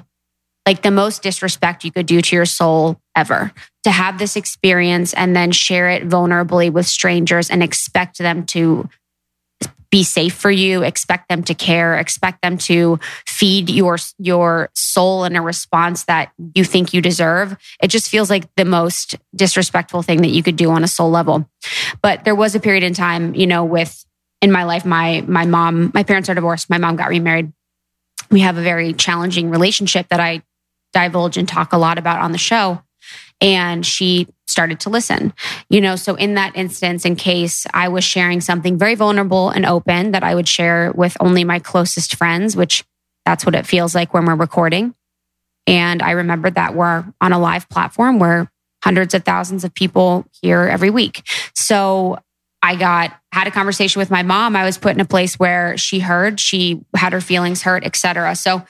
[0.65, 3.51] like the most disrespect you could do to your soul ever.
[3.83, 8.87] To have this experience and then share it vulnerably with strangers and expect them to
[9.91, 15.25] be safe for you, expect them to care, expect them to feed your your soul
[15.25, 17.57] in a response that you think you deserve.
[17.83, 21.11] It just feels like the most disrespectful thing that you could do on a soul
[21.11, 21.49] level.
[22.01, 24.05] But there was a period in time, you know, with
[24.41, 27.51] in my life my my mom, my parents are divorced, my mom got remarried.
[28.29, 30.41] We have a very challenging relationship that I
[30.93, 32.81] divulge and talk a lot about on the show
[33.41, 35.33] and she started to listen.
[35.69, 39.65] You know, so in that instance, in case I was sharing something very vulnerable and
[39.65, 42.83] open that I would share with only my closest friends, which
[43.25, 44.93] that's what it feels like when we're recording.
[45.67, 48.51] And I remembered that we're on a live platform where
[48.83, 51.23] hundreds of thousands of people hear every week.
[51.55, 52.19] So
[52.63, 54.55] I got had a conversation with my mom.
[54.55, 58.35] I was put in a place where she heard, she had her feelings hurt, etc.
[58.35, 58.63] So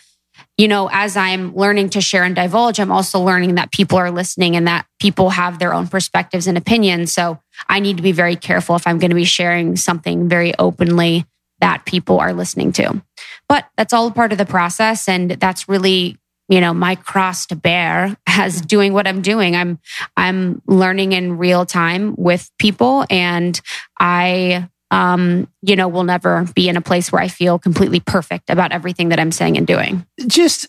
[0.57, 4.11] you know, as I'm learning to share and divulge, I'm also learning that people are
[4.11, 7.13] listening and that people have their own perspectives and opinions.
[7.13, 10.53] So I need to be very careful if I'm going to be sharing something very
[10.59, 11.25] openly
[11.61, 13.01] that people are listening to.
[13.47, 15.07] But that's all part of the process.
[15.07, 16.17] And that's really,
[16.49, 19.55] you know, my cross to bear as doing what I'm doing.
[19.55, 19.79] I'm,
[20.17, 23.59] I'm learning in real time with people and
[23.99, 28.49] I um, you know, will never be in a place where I feel completely perfect
[28.49, 30.05] about everything that I'm saying and doing.
[30.27, 30.67] Just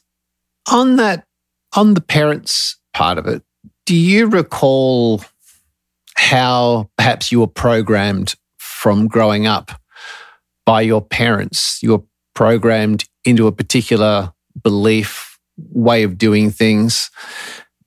[0.71, 1.27] on that,
[1.75, 3.43] on the parents part of it,
[3.85, 5.23] do you recall
[6.17, 9.73] how perhaps you were programmed from growing up
[10.65, 11.83] by your parents?
[11.83, 12.03] You were
[12.35, 17.11] programmed into a particular belief, way of doing things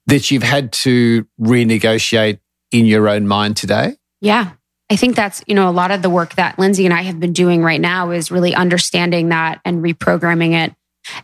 [0.07, 2.39] that you've had to renegotiate
[2.71, 3.95] in your own mind today?
[4.21, 4.51] Yeah,
[4.89, 7.19] I think that's, you know, a lot of the work that Lindsey and I have
[7.19, 10.75] been doing right now is really understanding that and reprogramming it.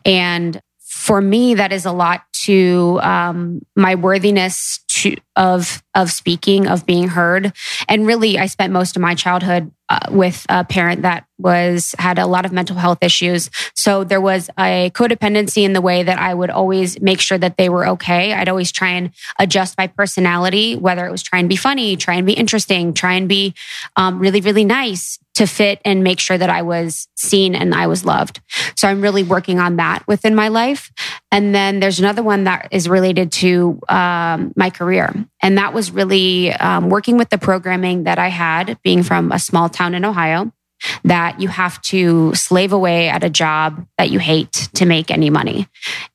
[0.04, 6.68] And for me, that is a lot to um, my worthiness to of of speaking,
[6.68, 7.54] of being heard.
[7.88, 12.18] And really, I spent most of my childhood uh, with a parent that was had
[12.18, 13.50] a lot of mental health issues.
[13.76, 17.58] So there was a codependency in the way that I would always make sure that
[17.58, 18.34] they were okay.
[18.34, 22.16] I'd always try and adjust my personality, whether it was try and be funny, try
[22.16, 23.54] and be interesting, try and be
[23.98, 27.88] um, really, really nice to fit and make sure that I was seen and I
[27.88, 28.42] was loved.
[28.76, 30.92] So I'm really working on that within my life.
[31.32, 35.14] And then there's another one that is related to um, my career.
[35.42, 39.40] And that was really um, working with the programming that I had, being from a
[39.40, 40.52] small town in Ohio
[41.04, 45.30] that you have to slave away at a job that you hate to make any
[45.30, 45.68] money.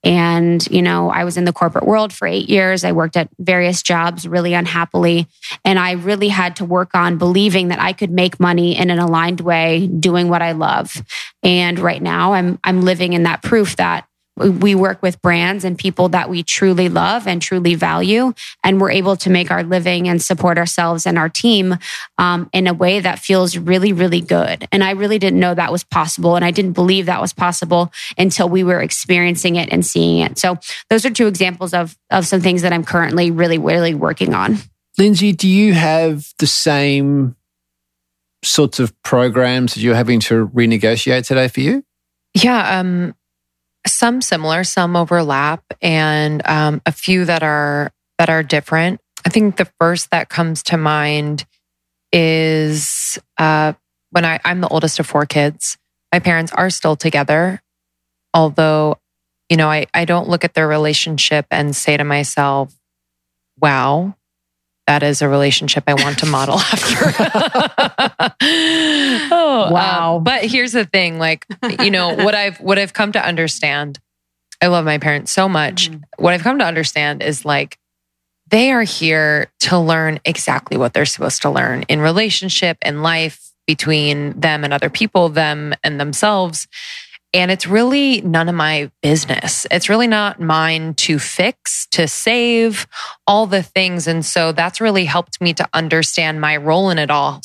[0.02, 2.84] And, you know, I was in the corporate world for eight years.
[2.84, 5.28] I worked at various jobs really unhappily.
[5.64, 8.98] And I really had to work on believing that I could make money in an
[8.98, 11.00] aligned way, doing what I love.
[11.42, 14.06] And right now I'm, I'm living in that proof that
[14.36, 18.90] we work with brands and people that we truly love and truly value and we're
[18.90, 21.76] able to make our living and support ourselves and our team
[22.18, 24.68] um, in a way that feels really really good.
[24.72, 27.92] And i really didn't know that was possible and i didn't believe that was possible
[28.18, 30.38] until we were experiencing it and seeing it.
[30.38, 30.58] So
[30.90, 34.58] those are two examples of of some things that i'm currently really really working on.
[34.98, 37.36] Lindsey do you have the same
[38.44, 41.84] sorts of programs that you're having to renegotiate today for you?
[42.34, 43.14] Yeah um
[43.86, 49.00] some similar, some overlap, and um, a few that are that are different.
[49.24, 51.44] I think the first that comes to mind
[52.12, 53.72] is uh,
[54.10, 55.76] when I, I'm the oldest of four kids.
[56.12, 57.60] My parents are still together,
[58.32, 58.98] although
[59.50, 62.74] you know I, I don't look at their relationship and say to myself,
[63.60, 64.16] "Wow,
[64.86, 67.24] that is a relationship I want to model after.
[69.30, 70.16] oh, um, wow.
[70.16, 71.46] Um, but here's the thing, like,
[71.80, 73.98] you know, what I've what I've come to understand,
[74.62, 75.90] I love my parents so much.
[75.90, 76.22] Mm-hmm.
[76.22, 77.78] What I've come to understand is like
[78.48, 83.46] they are here to learn exactly what they're supposed to learn in relationship and life
[83.66, 86.68] between them and other people, them and themselves.
[87.32, 89.66] And it's really none of my business.
[89.70, 92.86] It's really not mine to fix, to save,
[93.26, 94.06] all the things.
[94.06, 97.40] And so that's really helped me to understand my role in it all.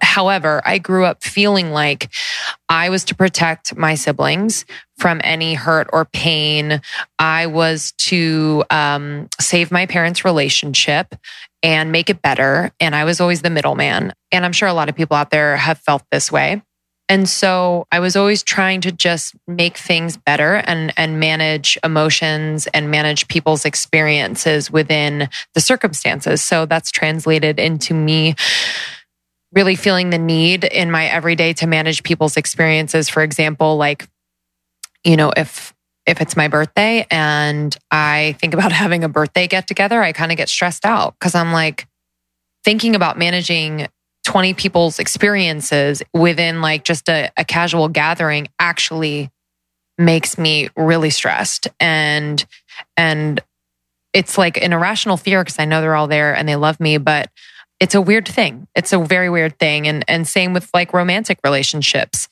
[0.00, 2.10] However, I grew up feeling like
[2.68, 4.64] I was to protect my siblings
[4.96, 6.80] from any hurt or pain.
[7.18, 11.14] I was to um, save my parents' relationship
[11.62, 12.72] and make it better.
[12.80, 14.12] And I was always the middleman.
[14.30, 16.62] And I'm sure a lot of people out there have felt this way.
[17.12, 22.68] And so I was always trying to just make things better and, and manage emotions
[22.68, 26.40] and manage people's experiences within the circumstances.
[26.40, 28.34] So that's translated into me
[29.52, 33.10] really feeling the need in my everyday to manage people's experiences.
[33.10, 34.08] For example, like,
[35.04, 35.74] you know, if
[36.06, 40.32] if it's my birthday and I think about having a birthday get together, I kind
[40.32, 41.86] of get stressed out because I'm like
[42.64, 43.88] thinking about managing
[44.24, 49.30] 20 people's experiences within like just a, a casual gathering actually
[49.98, 52.44] makes me really stressed and
[52.96, 53.40] and
[54.12, 56.98] it's like an irrational fear because I know they're all there and they love me,
[56.98, 57.30] but
[57.80, 58.68] it's a weird thing.
[58.74, 59.88] It's a very weird thing.
[59.88, 62.28] And and same with like romantic relationships,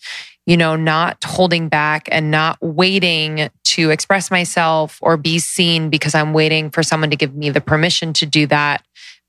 [0.46, 6.14] you know, not holding back and not waiting to express myself or be seen because
[6.14, 8.84] I'm waiting for someone to give me the permission to do that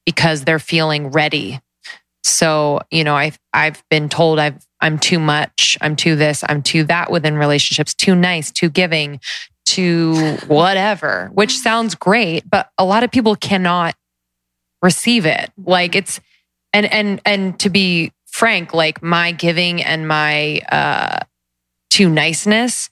[0.05, 1.59] because they're feeling ready
[2.23, 6.61] so, you know, I've I've been told I've I'm too much, I'm too this, I'm
[6.61, 9.19] too that within relationships, too nice, too giving,
[9.65, 13.95] too whatever, which sounds great, but a lot of people cannot
[14.81, 15.51] receive it.
[15.57, 16.19] Like it's
[16.73, 21.19] and and and to be frank, like my giving and my uh
[21.89, 22.89] too niceness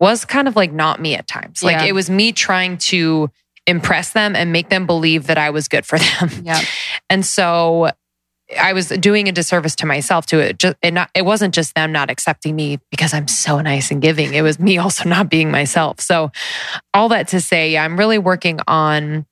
[0.00, 1.62] was kind of like not me at times.
[1.62, 1.84] Like yeah.
[1.84, 3.30] it was me trying to
[3.66, 6.30] impress them and make them believe that I was good for them.
[6.42, 6.60] Yeah.
[7.08, 7.90] And so
[8.58, 10.58] I was doing a disservice to myself to it.
[10.58, 14.00] Just, it, not, it wasn't just them not accepting me because I'm so nice and
[14.00, 14.34] giving.
[14.34, 16.00] It was me also not being myself.
[16.00, 16.30] So
[16.94, 19.26] all that to say, yeah, I'm really working on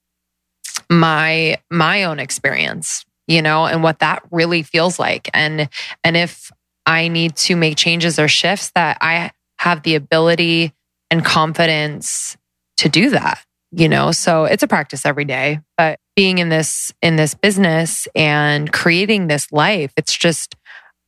[0.89, 5.31] my my own experience, you know, and what that really feels like.
[5.35, 5.69] And
[6.03, 6.51] and if
[6.87, 10.73] I need to make changes or shifts that I have the ability
[11.11, 12.37] and confidence
[12.79, 16.93] to do that you know so it's a practice every day but being in this
[17.03, 20.57] in this business and creating this life it's just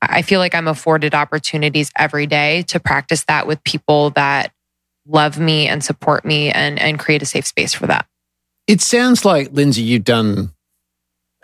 [0.00, 4.52] i feel like i'm afforded opportunities every day to practice that with people that
[5.06, 8.06] love me and support me and and create a safe space for that.
[8.66, 10.52] It sounds like lindsey you've done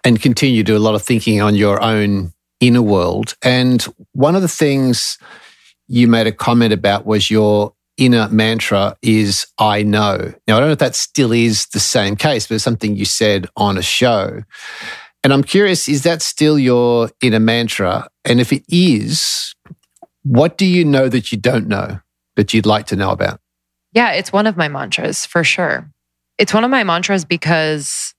[0.04, 3.34] and continue to do a lot of thinking on your own inner world.
[3.42, 5.18] And one of the things
[5.88, 10.32] you made a comment about was your inner mantra is I know.
[10.46, 13.04] Now, I don't know if that still is the same case, but it's something you
[13.04, 14.42] said on a show.
[15.22, 18.08] And I'm curious, is that still your inner mantra?
[18.24, 19.54] And if it is,
[20.22, 22.00] what do you know that you don't know
[22.36, 23.40] that you'd like to know about?
[23.92, 25.90] Yeah, it's one of my mantras for sure.
[26.38, 28.14] It's one of my mantras because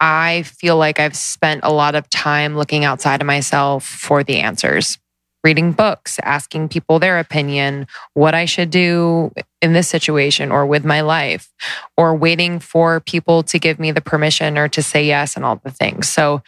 [0.00, 4.38] I feel like I've spent a lot of time looking outside of myself for the
[4.38, 4.98] answers,
[5.42, 9.32] reading books, asking people their opinion, what I should do
[9.62, 11.50] in this situation or with my life,
[11.96, 15.60] or waiting for people to give me the permission or to say yes and all
[15.64, 16.08] the things.
[16.08, 16.42] So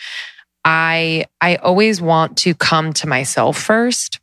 [0.65, 4.21] I I always want to come to myself first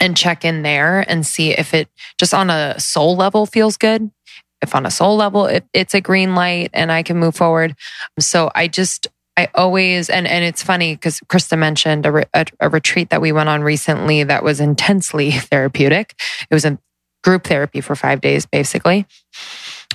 [0.00, 4.10] and check in there and see if it just on a soul level feels good
[4.62, 7.76] if on a soul level it, it's a green light and I can move forward.
[8.18, 9.06] So I just
[9.38, 13.20] I always and and it's funny because Krista mentioned a, re, a, a retreat that
[13.20, 16.20] we went on recently that was intensely therapeutic.
[16.50, 16.76] It was a
[17.22, 19.06] group therapy for five days basically.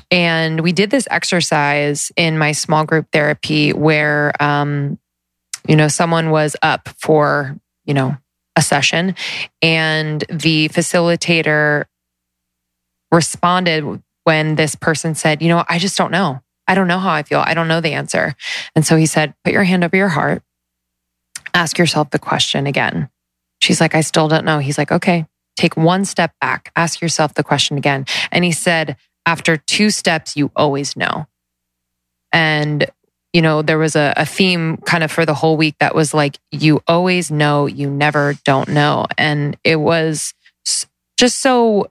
[0.09, 4.97] And we did this exercise in my small group therapy where, um,
[5.67, 8.15] you know, someone was up for, you know,
[8.55, 9.13] a session
[9.61, 11.83] and the facilitator
[13.11, 16.42] responded when this person said, You know, I just don't know.
[16.67, 17.39] I don't know how I feel.
[17.39, 18.35] I don't know the answer.
[18.75, 20.43] And so he said, Put your hand over your heart.
[21.53, 23.09] Ask yourself the question again.
[23.59, 24.59] She's like, I still don't know.
[24.59, 26.71] He's like, Okay, take one step back.
[26.75, 28.05] Ask yourself the question again.
[28.31, 31.27] And he said, After two steps, you always know.
[32.31, 32.89] And
[33.33, 36.13] you know, there was a, a, theme kind of for the whole week that was
[36.13, 39.07] like, you always know, you never don't know.
[39.17, 40.35] And it was
[41.17, 41.87] just so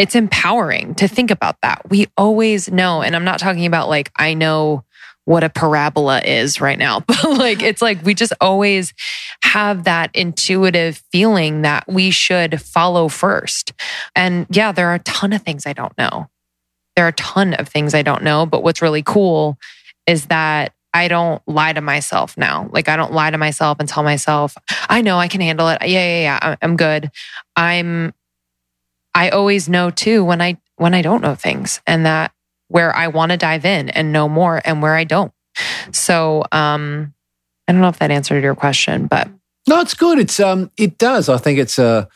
[0.00, 1.82] it's empowering to think about that.
[1.90, 4.82] We always know, and I'm not talking about like, I know
[5.26, 8.94] what a parabola is right now, but like, it's like we just always
[9.42, 13.74] have that intuitive feeling that we should follow first.
[14.16, 16.30] And yeah, there are a ton of things I don't know.
[16.96, 19.58] There are a ton of things I don't know, but what's really cool
[20.06, 22.70] is that I don't lie to myself now.
[22.72, 24.56] Like I don't lie to myself and tell myself,
[24.88, 25.82] I know I can handle it.
[25.82, 26.56] Yeah, yeah, yeah.
[26.62, 27.10] I'm good.
[27.54, 28.14] I'm
[29.14, 32.32] I always know too when I when I don't know things and that
[32.68, 35.32] where I want to dive in and know more and where I don't.
[35.92, 37.14] So um
[37.66, 39.28] I don't know if that answered your question, but
[39.68, 40.18] No, it's good.
[40.18, 41.28] It's um it does.
[41.28, 42.08] I think it's a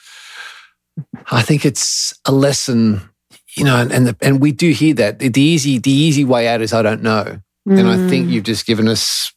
[1.31, 3.03] I think it's a lesson,
[3.57, 5.19] you know, and and, the, and we do hear that.
[5.19, 7.41] The easy the easy way out is I don't know.
[7.69, 7.79] Mm.
[7.79, 8.31] And I think mm.
[8.31, 9.33] you've just given us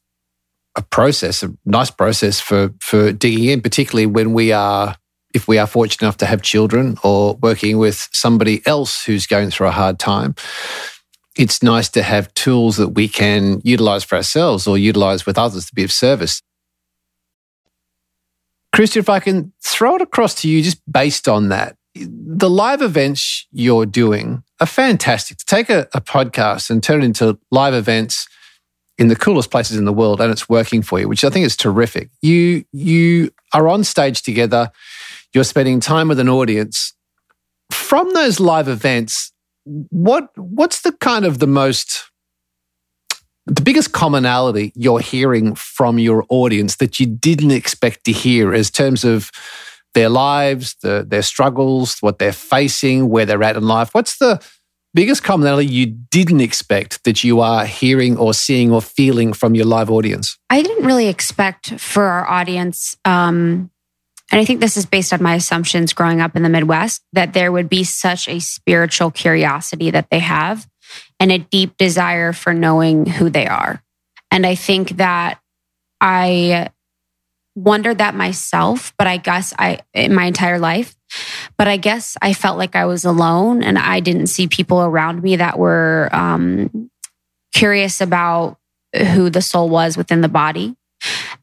[0.75, 4.95] a process, a nice process for for digging in, particularly when we are
[5.37, 9.51] if we are fortunate enough to have children or working with somebody else who's going
[9.51, 10.33] through a hard time,
[11.37, 15.67] it's nice to have tools that we can utilize for ourselves or utilize with others
[15.67, 16.41] to be of service.
[18.75, 22.81] Krista, if I can throw it across to you just based on that, the live
[22.81, 25.37] events you're doing are fantastic.
[25.37, 28.27] To take a, a podcast and turn it into live events
[28.97, 31.45] in the coolest places in the world and it's working for you, which I think
[31.45, 32.09] is terrific.
[32.23, 34.71] You you are on stage together
[35.33, 36.93] you're spending time with an audience.
[37.71, 39.31] From those live events,
[39.63, 42.09] what what's the kind of the most
[43.45, 48.69] the biggest commonality you're hearing from your audience that you didn't expect to hear as
[48.69, 49.31] terms of
[49.93, 53.89] their lives, the, their struggles, what they're facing, where they're at in life?
[53.93, 54.43] What's the
[54.93, 59.65] biggest commonality you didn't expect that you are hearing or seeing or feeling from your
[59.65, 60.37] live audience?
[60.49, 63.71] I didn't really expect for our audience um,
[64.31, 67.33] and I think this is based on my assumptions growing up in the Midwest that
[67.33, 70.67] there would be such a spiritual curiosity that they have
[71.19, 73.81] and a deep desire for knowing who they are.
[74.29, 75.39] And I think that
[76.01, 76.69] I
[77.55, 80.95] wondered that myself, but I guess I, in my entire life,
[81.57, 85.23] but I guess I felt like I was alone and I didn't see people around
[85.23, 86.91] me that were um,
[87.53, 88.57] curious about
[88.95, 90.75] who the soul was within the body.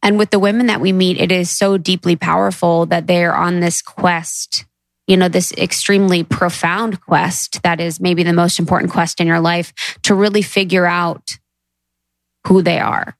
[0.04, 3.60] And with the women that we meet, it is so deeply powerful that they're on
[3.60, 4.66] this quest,
[5.06, 9.40] you know, this extremely profound quest that is maybe the most important quest in your
[9.40, 11.38] life to really figure out
[12.46, 13.16] who they are.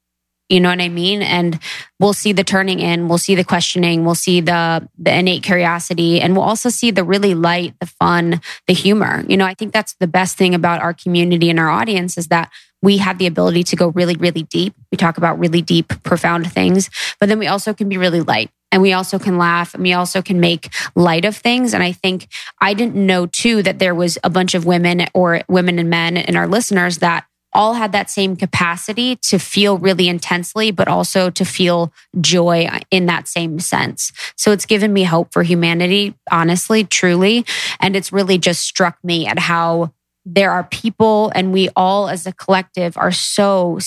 [0.48, 1.22] You know what I mean?
[1.22, 1.58] And
[1.98, 6.20] we'll see the turning in, we'll see the questioning, we'll see the the innate curiosity,
[6.20, 9.24] and we'll also see the really light, the fun, the humor.
[9.26, 12.28] You know, I think that's the best thing about our community and our audience is
[12.28, 14.74] that we have the ability to go really, really deep.
[14.92, 18.50] We talk about really deep, profound things, but then we also can be really light
[18.70, 21.72] and we also can laugh and we also can make light of things.
[21.72, 22.28] And I think
[22.60, 26.18] I didn't know too that there was a bunch of women or women and men
[26.18, 27.24] and our listeners that
[27.54, 33.06] all had that same capacity to feel really intensely, but also to feel joy in
[33.06, 34.12] that same sense.
[34.36, 37.46] So it's given me hope for humanity, honestly, truly.
[37.80, 39.92] And it's really just struck me at how
[40.24, 43.78] there are people and we all as a collective are so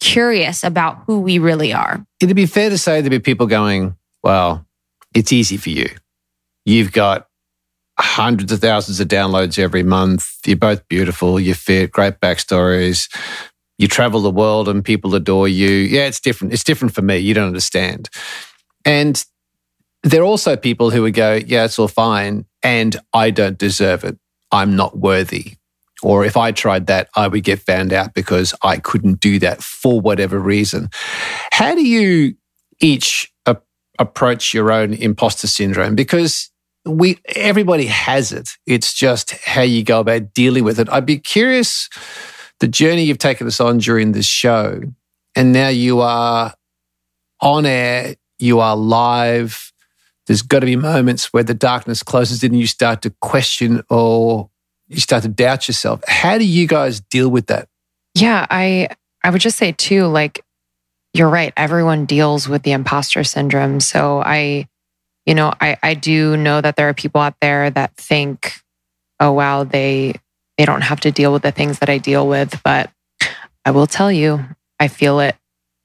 [0.00, 2.04] curious about who we really are.
[2.20, 4.66] It'd be fair to say there'd be people going, well,
[5.14, 5.88] it's easy for you.
[6.64, 7.28] You've got
[7.98, 10.38] hundreds of thousands of downloads every month.
[10.46, 11.38] You're both beautiful.
[11.38, 13.08] You're fit, great backstories.
[13.78, 15.68] You travel the world and people adore you.
[15.68, 16.52] Yeah, it's different.
[16.52, 17.18] It's different for me.
[17.18, 18.08] You don't understand.
[18.84, 19.24] And
[20.02, 22.44] there are also people who would go, yeah, it's all fine.
[22.62, 24.18] And I don't deserve it.
[24.52, 25.54] I'm not worthy.
[26.02, 29.62] Or if I tried that, I would get found out because I couldn't do that
[29.62, 30.90] for whatever reason.
[31.52, 32.34] How do you
[32.80, 33.32] each
[33.98, 35.94] approach your own imposter syndrome?
[35.94, 36.50] Because
[36.84, 38.50] we everybody has it.
[38.66, 40.88] It's just how you go about dealing with it.
[40.90, 41.88] I'd be curious
[42.60, 44.80] the journey you've taken us on during this show,
[45.34, 46.54] and now you are
[47.40, 49.72] on air, you are live.
[50.26, 53.82] There's got to be moments where the darkness closes in and you start to question
[53.90, 54.48] or
[54.88, 56.00] you start to doubt yourself.
[56.08, 57.68] How do you guys deal with that?
[58.14, 58.88] Yeah, I
[59.22, 60.44] I would just say too, like
[61.12, 61.52] you're right.
[61.56, 63.80] Everyone deals with the imposter syndrome.
[63.80, 64.68] So I
[65.26, 68.60] you know, I, I do know that there are people out there that think,
[69.20, 70.14] oh wow, they
[70.58, 72.60] they don't have to deal with the things that I deal with.
[72.62, 72.90] But
[73.64, 74.44] I will tell you,
[74.78, 75.36] I feel it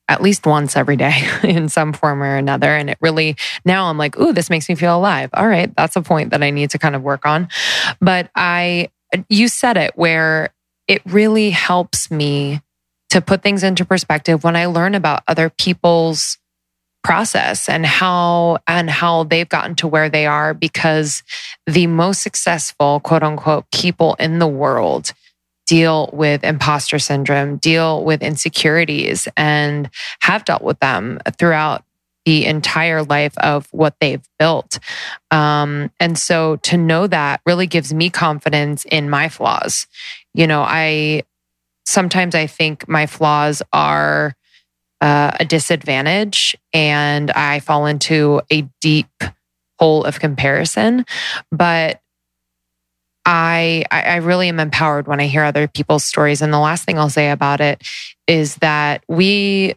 [0.07, 2.75] at least once every day in some form or another.
[2.75, 5.29] And it really now I'm like, ooh, this makes me feel alive.
[5.33, 7.47] All right, that's a point that I need to kind of work on.
[8.01, 8.89] But I
[9.29, 10.49] you said it where
[10.87, 12.61] it really helps me
[13.09, 16.37] to put things into perspective when I learn about other people's
[17.03, 21.23] process and how and how they've gotten to where they are because
[21.65, 25.13] the most successful quote unquote people in the world
[25.65, 29.89] deal with imposter syndrome deal with insecurities and
[30.21, 31.83] have dealt with them throughout
[32.25, 34.77] the entire life of what they've built.
[35.31, 39.87] Um, and so to know that really gives me confidence in my flaws.
[40.33, 41.23] You know i
[41.85, 44.35] sometimes i think my flaws are
[45.01, 49.07] uh, a disadvantage and I fall into a deep
[49.79, 51.05] hole of comparison.
[51.51, 52.01] But
[53.25, 56.41] I, I really am empowered when I hear other people's stories.
[56.41, 57.81] And the last thing I'll say about it
[58.27, 59.75] is that we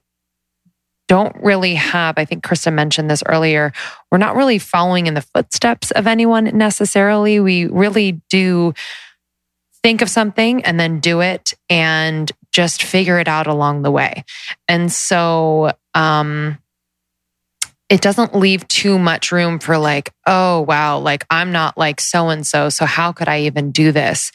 [1.07, 3.73] don't really have, I think Krista mentioned this earlier,
[4.11, 7.41] we're not really following in the footsteps of anyone necessarily.
[7.41, 8.73] We really do
[9.83, 14.25] think of something and then do it and just figure it out along the way.
[14.69, 16.59] And so, um,
[17.93, 22.31] it doesn't leave too much room for like, oh, wow, like I'm not like so
[22.31, 22.71] and so.
[22.71, 24.33] So how could I even do this?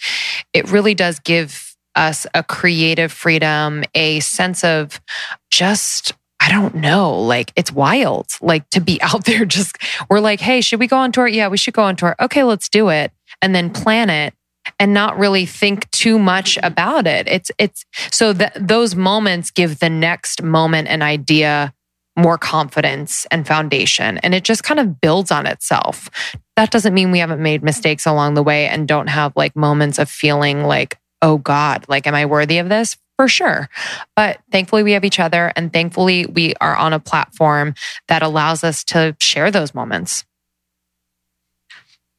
[0.54, 5.02] It really does give us a creative freedom, a sense of
[5.50, 9.44] just, I don't know, like it's wild, like to be out there.
[9.44, 11.28] Just, we're like, hey, should we go on tour?
[11.28, 12.16] Yeah, we should go on tour.
[12.20, 13.12] Okay, let's do it.
[13.42, 14.36] And then plan it
[14.80, 17.28] and not really think too much about it.
[17.28, 21.74] It's it's so that those moments give the next moment an idea
[22.18, 26.10] more confidence and foundation and it just kind of builds on itself.
[26.56, 30.00] That doesn't mean we haven't made mistakes along the way and don't have like moments
[30.00, 33.68] of feeling like, "Oh god, like am I worthy of this?" For sure.
[34.16, 37.74] But thankfully we have each other and thankfully we are on a platform
[38.08, 40.24] that allows us to share those moments.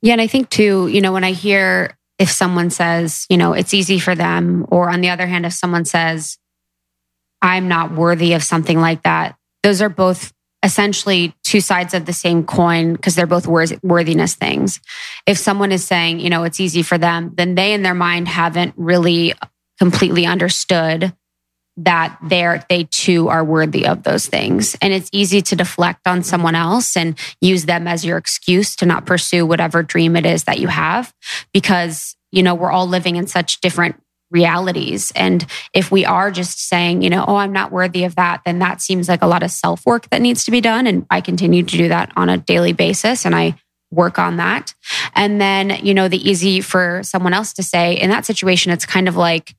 [0.02, 3.52] Yeah, and I think too, you know, when I hear if someone says, you know,
[3.52, 6.38] it's easy for them, or on the other hand, if someone says,
[7.40, 10.32] I'm not worthy of something like that, those are both
[10.64, 14.80] essentially two sides of the same coin because they're both worthiness things.
[15.24, 18.26] If someone is saying, you know, it's easy for them, then they in their mind
[18.26, 19.34] haven't really
[19.78, 21.14] completely understood
[21.78, 24.76] that they're they too are worthy of those things.
[24.82, 28.86] And it's easy to deflect on someone else and use them as your excuse to
[28.86, 31.14] not pursue whatever dream it is that you have
[31.52, 33.94] because you know we're all living in such different
[34.30, 35.12] realities.
[35.14, 38.58] And if we are just saying you know oh i'm not worthy of that then
[38.58, 40.86] that seems like a lot of self work that needs to be done.
[40.86, 43.56] And i continue to do that on a daily basis and i
[43.90, 44.74] work on that.
[45.14, 48.84] And then you know the easy for someone else to say in that situation it's
[48.84, 49.54] kind of like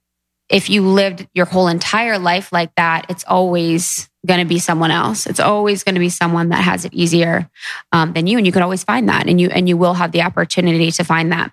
[0.50, 4.92] if you lived your whole entire life like that, it's always going to be someone
[4.92, 5.26] else.
[5.26, 7.50] It's always going to be someone that has it easier
[7.92, 10.12] um, than you, and you can always find that, and you and you will have
[10.12, 11.52] the opportunity to find that.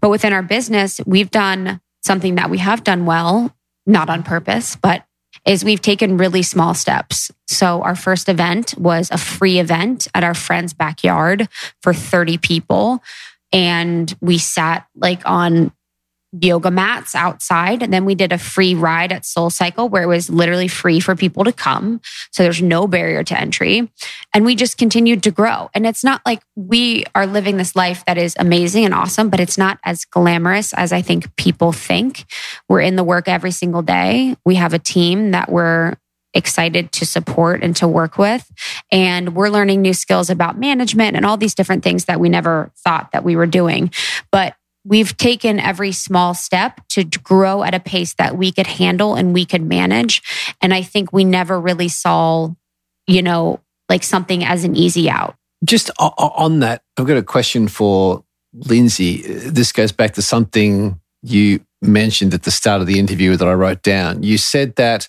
[0.00, 3.54] But within our business, we've done something that we have done well,
[3.86, 5.04] not on purpose, but
[5.44, 7.30] is we've taken really small steps.
[7.46, 11.48] So our first event was a free event at our friend's backyard
[11.82, 13.02] for 30 people.
[13.52, 15.72] And we sat like on
[16.32, 17.82] yoga mats outside.
[17.82, 21.00] And then we did a free ride at Soul Cycle where it was literally free
[21.00, 22.00] for people to come.
[22.32, 23.90] So there's no barrier to entry.
[24.34, 25.70] And we just continued to grow.
[25.74, 29.40] And it's not like we are living this life that is amazing and awesome, but
[29.40, 32.24] it's not as glamorous as I think people think.
[32.68, 34.36] We're in the work every single day.
[34.44, 35.94] We have a team that we're
[36.34, 38.50] excited to support and to work with.
[38.92, 42.70] And we're learning new skills about management and all these different things that we never
[42.84, 43.90] thought that we were doing.
[44.30, 44.54] But
[44.88, 49.34] we've taken every small step to grow at a pace that we could handle and
[49.34, 50.22] we could manage.
[50.62, 52.50] And I think we never really saw,
[53.06, 55.36] you know, like something as an easy out.
[55.64, 59.22] Just on that, I've got a question for Lindsey.
[59.22, 63.52] This goes back to something you mentioned at the start of the interview that I
[63.52, 64.22] wrote down.
[64.22, 65.08] You said that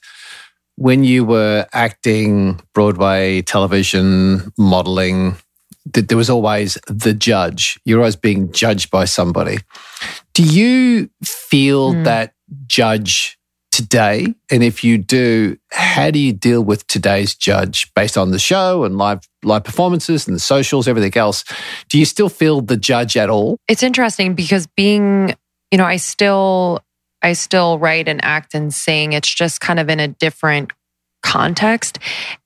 [0.76, 5.35] when you were acting Broadway, television, modeling,
[5.93, 7.79] that there was always the judge.
[7.85, 9.59] You're always being judged by somebody.
[10.33, 12.03] Do you feel mm.
[12.03, 12.33] that
[12.67, 13.37] judge
[13.71, 14.33] today?
[14.51, 18.83] And if you do, how do you deal with today's judge based on the show
[18.83, 21.43] and live live performances and the socials, everything else?
[21.89, 23.57] Do you still feel the judge at all?
[23.67, 25.35] It's interesting because being,
[25.71, 26.81] you know, I still
[27.21, 29.13] I still write and act and sing.
[29.13, 30.71] It's just kind of in a different
[31.21, 31.99] context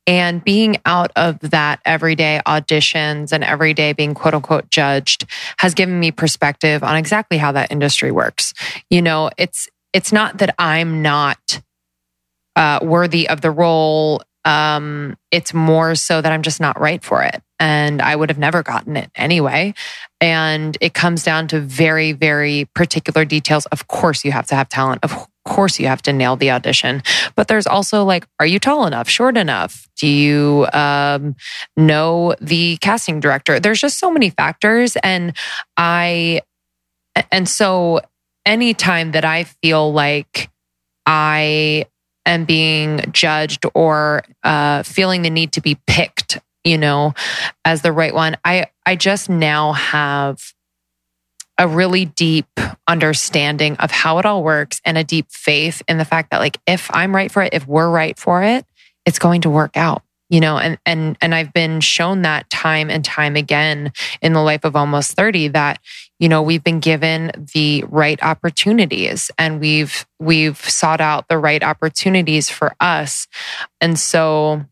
[0.05, 5.25] and being out of that everyday auditions and every day being quote unquote judged
[5.59, 8.53] has given me perspective on exactly how that industry works.
[8.89, 11.61] You know, it's it's not that I'm not
[12.55, 14.21] uh, worthy of the role.
[14.45, 17.41] Um, it's more so that I'm just not right for it.
[17.59, 19.73] And I would have never gotten it anyway.
[20.19, 23.65] And it comes down to very, very particular details.
[23.67, 24.99] Of course, you have to have talent.
[25.03, 27.01] Of course you have to nail the audition
[27.35, 29.87] but there's also like are you tall enough short enough?
[29.97, 31.35] Do you um,
[31.77, 33.59] know the casting director?
[33.59, 35.35] There's just so many factors and
[35.77, 36.41] i
[37.31, 38.01] and so
[38.45, 40.49] anytime that i feel like
[41.05, 41.85] i
[42.25, 47.13] am being judged or uh, feeling the need to be picked you know
[47.65, 50.53] as the right one i i just now have
[51.57, 52.47] a really deep
[52.87, 56.57] understanding of how it all works and a deep faith in the fact that like
[56.67, 58.65] if I'm right for it, if we're right for it,
[59.05, 60.01] it's going to work out.
[60.29, 64.41] You know, and and and I've been shown that time and time again in the
[64.41, 65.79] life of almost 30 that
[66.17, 71.61] you know we've been given the right opportunities and we've we've sought out the right
[71.61, 73.27] opportunities for us.
[73.79, 74.65] And so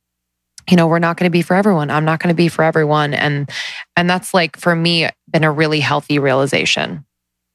[0.70, 1.90] you know we're not going to be for everyone.
[1.90, 3.14] I'm not going to be for everyone.
[3.14, 3.50] And
[3.96, 7.06] and that's like for me been a really healthy realization.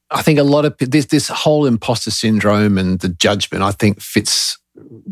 [0.09, 3.99] I think a lot of this this whole imposter syndrome and the judgment i think
[3.99, 4.57] fits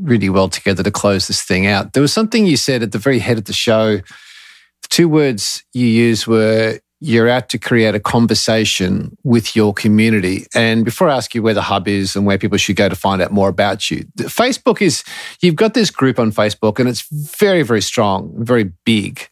[0.02, 1.94] really well together to close this thing out.
[1.94, 3.98] There was something you said at the very head of the show.
[3.98, 10.48] The two words you used were you're out to create a conversation with your community.
[10.56, 12.96] And before I ask you where the hub is and where people should go to
[12.96, 15.04] find out more about you, Facebook is,
[15.42, 19.28] you've got this group on Facebook and it's very, very strong, very big.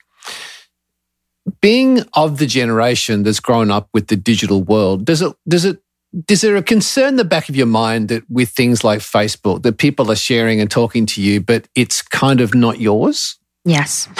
[1.62, 5.82] Being of the generation that's grown up with the digital world, does it, does it,
[6.30, 9.64] is there a concern in the back of your mind that with things like Facebook,
[9.64, 13.40] that people are sharing and talking to you, but it's kind of not yours?
[13.66, 14.08] Yes.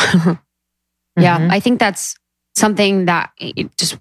[1.18, 1.52] yeah, mm-hmm.
[1.52, 2.16] I think that's
[2.56, 3.32] something that
[3.78, 3.98] just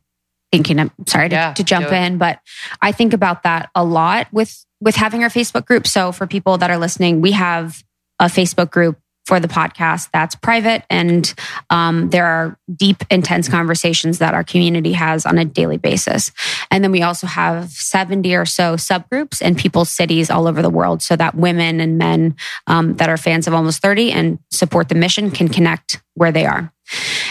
[0.50, 2.40] thinking I'm sorry to, yeah, to jump in, but
[2.80, 5.86] I think about that a lot with with having our Facebook group.
[5.86, 7.82] So for people that are listening, we have
[8.18, 11.32] a Facebook group for the podcast that's private and
[11.70, 16.32] um, there are deep intense conversations that our community has on a daily basis.
[16.72, 20.70] And then we also have 70 or so subgroups in people's cities all over the
[20.70, 22.34] world so that women and men
[22.66, 26.44] um, that are fans of almost 30 and support the mission can connect where they
[26.44, 26.72] are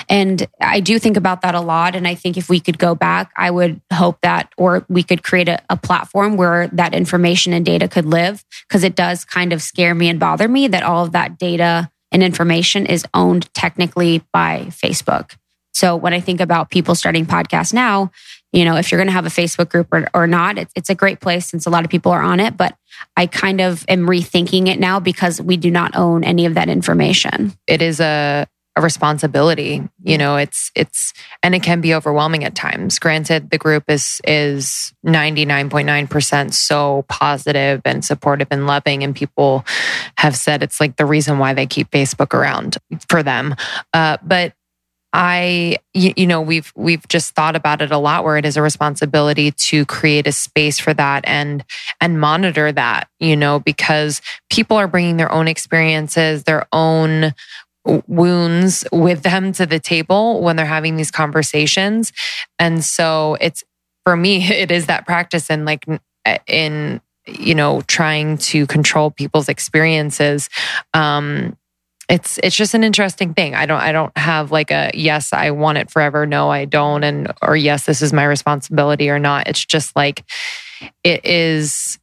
[0.09, 1.95] and I do think about that a lot.
[1.95, 5.23] And I think if we could go back, I would hope that, or we could
[5.23, 9.53] create a, a platform where that information and data could live, because it does kind
[9.53, 13.51] of scare me and bother me that all of that data and information is owned
[13.53, 15.35] technically by Facebook.
[15.73, 18.11] So when I think about people starting podcasts now,
[18.51, 20.89] you know, if you're going to have a Facebook group or, or not, it's, it's
[20.89, 22.57] a great place since a lot of people are on it.
[22.57, 22.75] But
[23.15, 26.67] I kind of am rethinking it now because we do not own any of that
[26.67, 27.53] information.
[27.65, 32.55] It is a a responsibility you know it's it's and it can be overwhelming at
[32.55, 32.99] times.
[32.99, 39.65] Granted the group is is 99.9% so positive and supportive and loving and people
[40.17, 42.77] have said it's like the reason why they keep facebook around
[43.09, 43.55] for them.
[43.93, 44.53] Uh, but
[45.13, 48.55] I, you, you, know, we've we've just thought about it a lot, where it is
[48.55, 51.65] a responsibility to create a space for that and
[51.99, 57.33] and monitor that, you know, because people are bringing their own experiences, their own
[57.85, 62.13] wounds with them to the table when they're having these conversations.
[62.59, 63.63] And so it's
[64.03, 65.85] for me, it is that practice and like
[66.47, 70.49] in you know trying to control people's experiences.
[70.93, 71.57] Um
[72.09, 73.55] it's it's just an interesting thing.
[73.55, 76.25] I don't i don't have like a yes i want it forever.
[76.25, 77.03] No i don't.
[77.03, 79.47] And or yes this is my responsibility or not.
[79.47, 80.23] It's just like
[81.03, 81.99] it is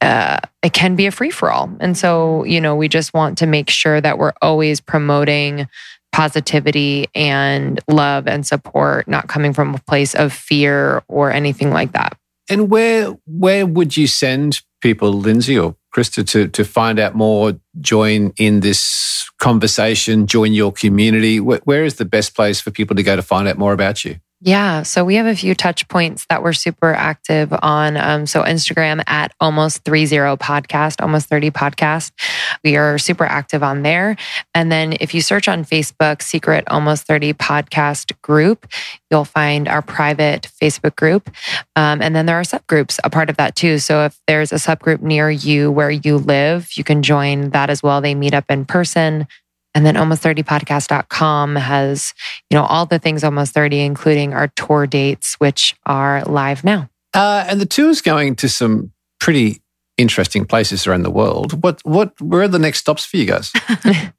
[0.00, 1.70] uh, it can be a free for all.
[1.80, 5.68] And so, you know, we just want to make sure that we're always promoting
[6.12, 11.92] positivity and love and support, not coming from a place of fear or anything like
[11.92, 12.16] that.
[12.48, 17.58] And where where would you send people, Lindsey or Krista, to to find out more,
[17.80, 21.40] join in this conversation, join your community?
[21.40, 24.04] where, where is the best place for people to go to find out more about
[24.04, 24.18] you?
[24.40, 24.84] Yeah.
[24.84, 27.96] So we have a few touch points that we're super active on.
[27.96, 30.06] Um, so Instagram at almost 30
[30.36, 32.12] podcast, almost 30 podcast.
[32.62, 34.16] We are super active on there.
[34.54, 38.68] And then if you search on Facebook, secret almost 30 podcast group,
[39.10, 41.30] you'll find our private Facebook group.
[41.74, 43.78] Um, and then there are subgroups a part of that too.
[43.78, 47.82] So if there's a subgroup near you where you live, you can join that as
[47.82, 48.00] well.
[48.00, 49.26] They meet up in person.
[49.74, 52.14] And then almost30podcast.com has,
[52.50, 56.88] you know, all the things almost 30, including our tour dates, which are live now.
[57.14, 59.60] Uh, and the tour's going to some pretty
[59.96, 61.62] interesting places around the world.
[61.62, 63.52] What, what, where are the next stops for you guys?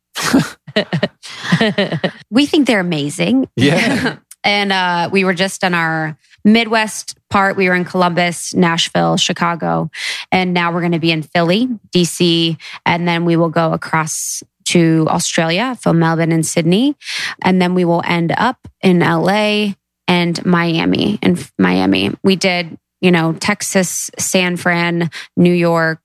[2.29, 3.47] we think they're amazing.
[3.55, 4.17] Yeah.
[4.43, 7.57] and uh, we were just on our Midwest part.
[7.57, 9.89] We were in Columbus, Nashville, Chicago,
[10.31, 14.43] and now we're going to be in Philly, DC, and then we will go across
[14.69, 16.95] to Australia, from Melbourne and Sydney.
[17.41, 19.73] And then we will end up in LA
[20.07, 21.19] and Miami.
[21.21, 26.01] In Miami, we did, you know, Texas, San Fran, New York,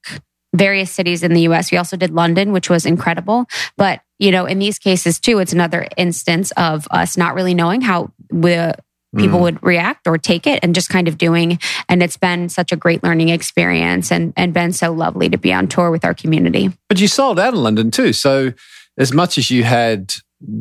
[0.54, 1.72] various cities in the US.
[1.72, 3.46] We also did London, which was incredible.
[3.76, 7.80] But, you know, in these cases too, it's another instance of us not really knowing
[7.80, 8.56] how we
[9.16, 9.42] people mm.
[9.42, 11.58] would react or take it and just kind of doing
[11.88, 15.52] and it's been such a great learning experience and and been so lovely to be
[15.52, 18.52] on tour with our community but you sold out in london too so
[18.98, 20.12] as much as you had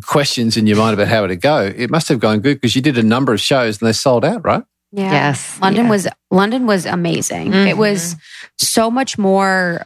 [0.05, 2.81] questions in your mind about how it'd go it must have gone good because you
[2.81, 5.11] did a number of shows and they sold out right yeah.
[5.11, 5.91] yes london yeah.
[5.91, 7.67] was london was amazing mm-hmm.
[7.67, 8.15] it was
[8.57, 9.85] so much more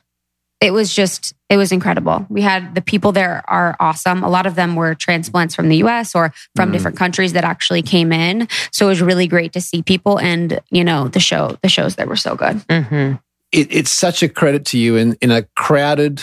[0.60, 2.26] it was just it was incredible.
[2.30, 4.24] We had the people there are awesome.
[4.24, 6.74] A lot of them were transplants from the US or from mm.
[6.74, 8.48] different countries that actually came in.
[8.72, 11.96] So it was really great to see people and, you know, the show, the shows
[11.96, 12.58] that were so good.
[12.68, 13.16] Mm-hmm.
[13.54, 16.22] It, it's such a credit to you in, in a crowded,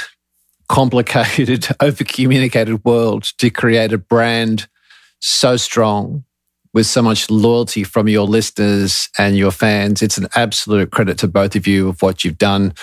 [0.69, 4.69] complicated, over communicated world to create a brand
[5.21, 6.24] so strong
[6.75, 10.03] with so much loyalty from your listeners and your fans.
[10.03, 12.75] It's an absolute credit to both of you of what you've done.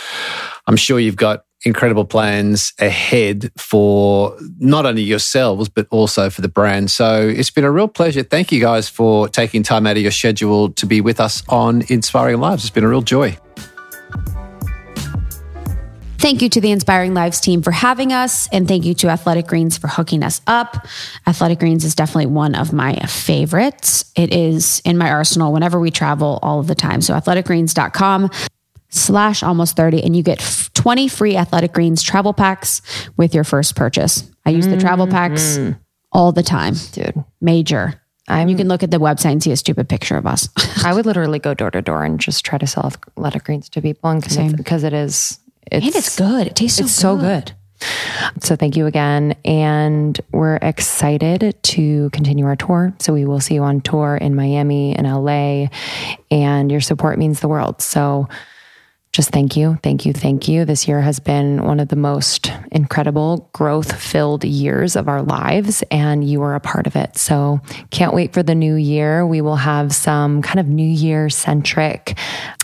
[0.65, 6.47] I'm sure you've got incredible plans ahead for not only yourselves, but also for the
[6.47, 6.89] brand.
[6.89, 8.23] So it's been a real pleasure.
[8.23, 11.83] Thank you guys for taking time out of your schedule to be with us on
[11.89, 12.63] Inspiring Lives.
[12.63, 13.37] It's been a real joy.
[16.21, 18.47] Thank you to the Inspiring Lives team for having us.
[18.49, 20.85] And thank you to Athletic Greens for hooking us up.
[21.25, 24.05] Athletic Greens is definitely one of my favorites.
[24.15, 27.01] It is in my arsenal whenever we travel all of the time.
[27.01, 28.29] So athleticgreens.com
[28.89, 32.83] slash almost 30 and you get 20 free athletic greens travel packs
[33.17, 34.29] with your first purchase.
[34.45, 34.75] I use mm-hmm.
[34.75, 35.79] the travel packs mm-hmm.
[36.11, 36.75] all the time.
[36.91, 37.15] Dude.
[37.41, 37.99] Major.
[38.27, 40.47] I'm, you can look at the website and see a stupid picture of us.
[40.85, 43.81] I would literally go door to door and just try to sell athletic greens to
[43.81, 44.13] people
[44.55, 45.39] because it is
[45.71, 46.47] it's, and it's good.
[46.47, 47.01] It tastes so it's good.
[47.01, 47.51] so good.
[48.41, 49.35] So thank you again.
[49.43, 52.93] And we're excited to continue our tour.
[52.99, 55.67] So we will see you on tour in Miami and LA.
[56.29, 57.81] And your support means the world.
[57.81, 58.27] So
[59.11, 60.63] just thank you, thank you, thank you.
[60.63, 65.83] This year has been one of the most incredible growth filled years of our lives,
[65.91, 67.17] and you are a part of it.
[67.17, 67.59] So,
[67.89, 69.27] can't wait for the new year.
[69.27, 72.17] We will have some kind of new year centric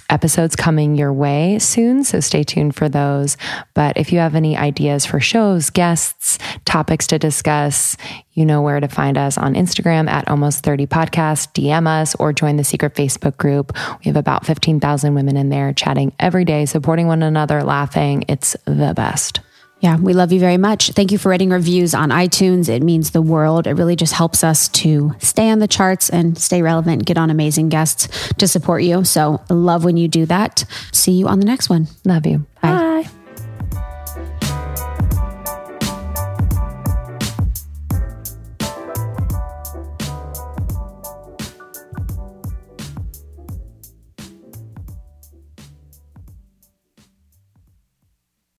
[0.09, 2.03] episodes coming your way soon.
[2.03, 3.37] So stay tuned for those.
[3.73, 7.97] But if you have any ideas for shows, guests, topics to discuss,
[8.33, 12.33] you know where to find us on Instagram at almost 30 podcast, DM us or
[12.33, 13.75] join the secret Facebook group.
[13.99, 18.25] We have about 15,000 women in there chatting every day, supporting one another, laughing.
[18.27, 19.41] It's the best.
[19.79, 20.91] Yeah, we love you very much.
[20.91, 22.67] Thank you for writing reviews on iTunes.
[22.67, 23.67] It means the world.
[23.67, 27.29] It really just helps us to stay on the charts and stay relevant, get on
[27.29, 29.03] amazing guests to support you.
[29.03, 30.65] So, love when you do that.
[30.91, 31.87] See you on the next one.
[32.05, 32.45] Love you.
[32.61, 33.07] Bye.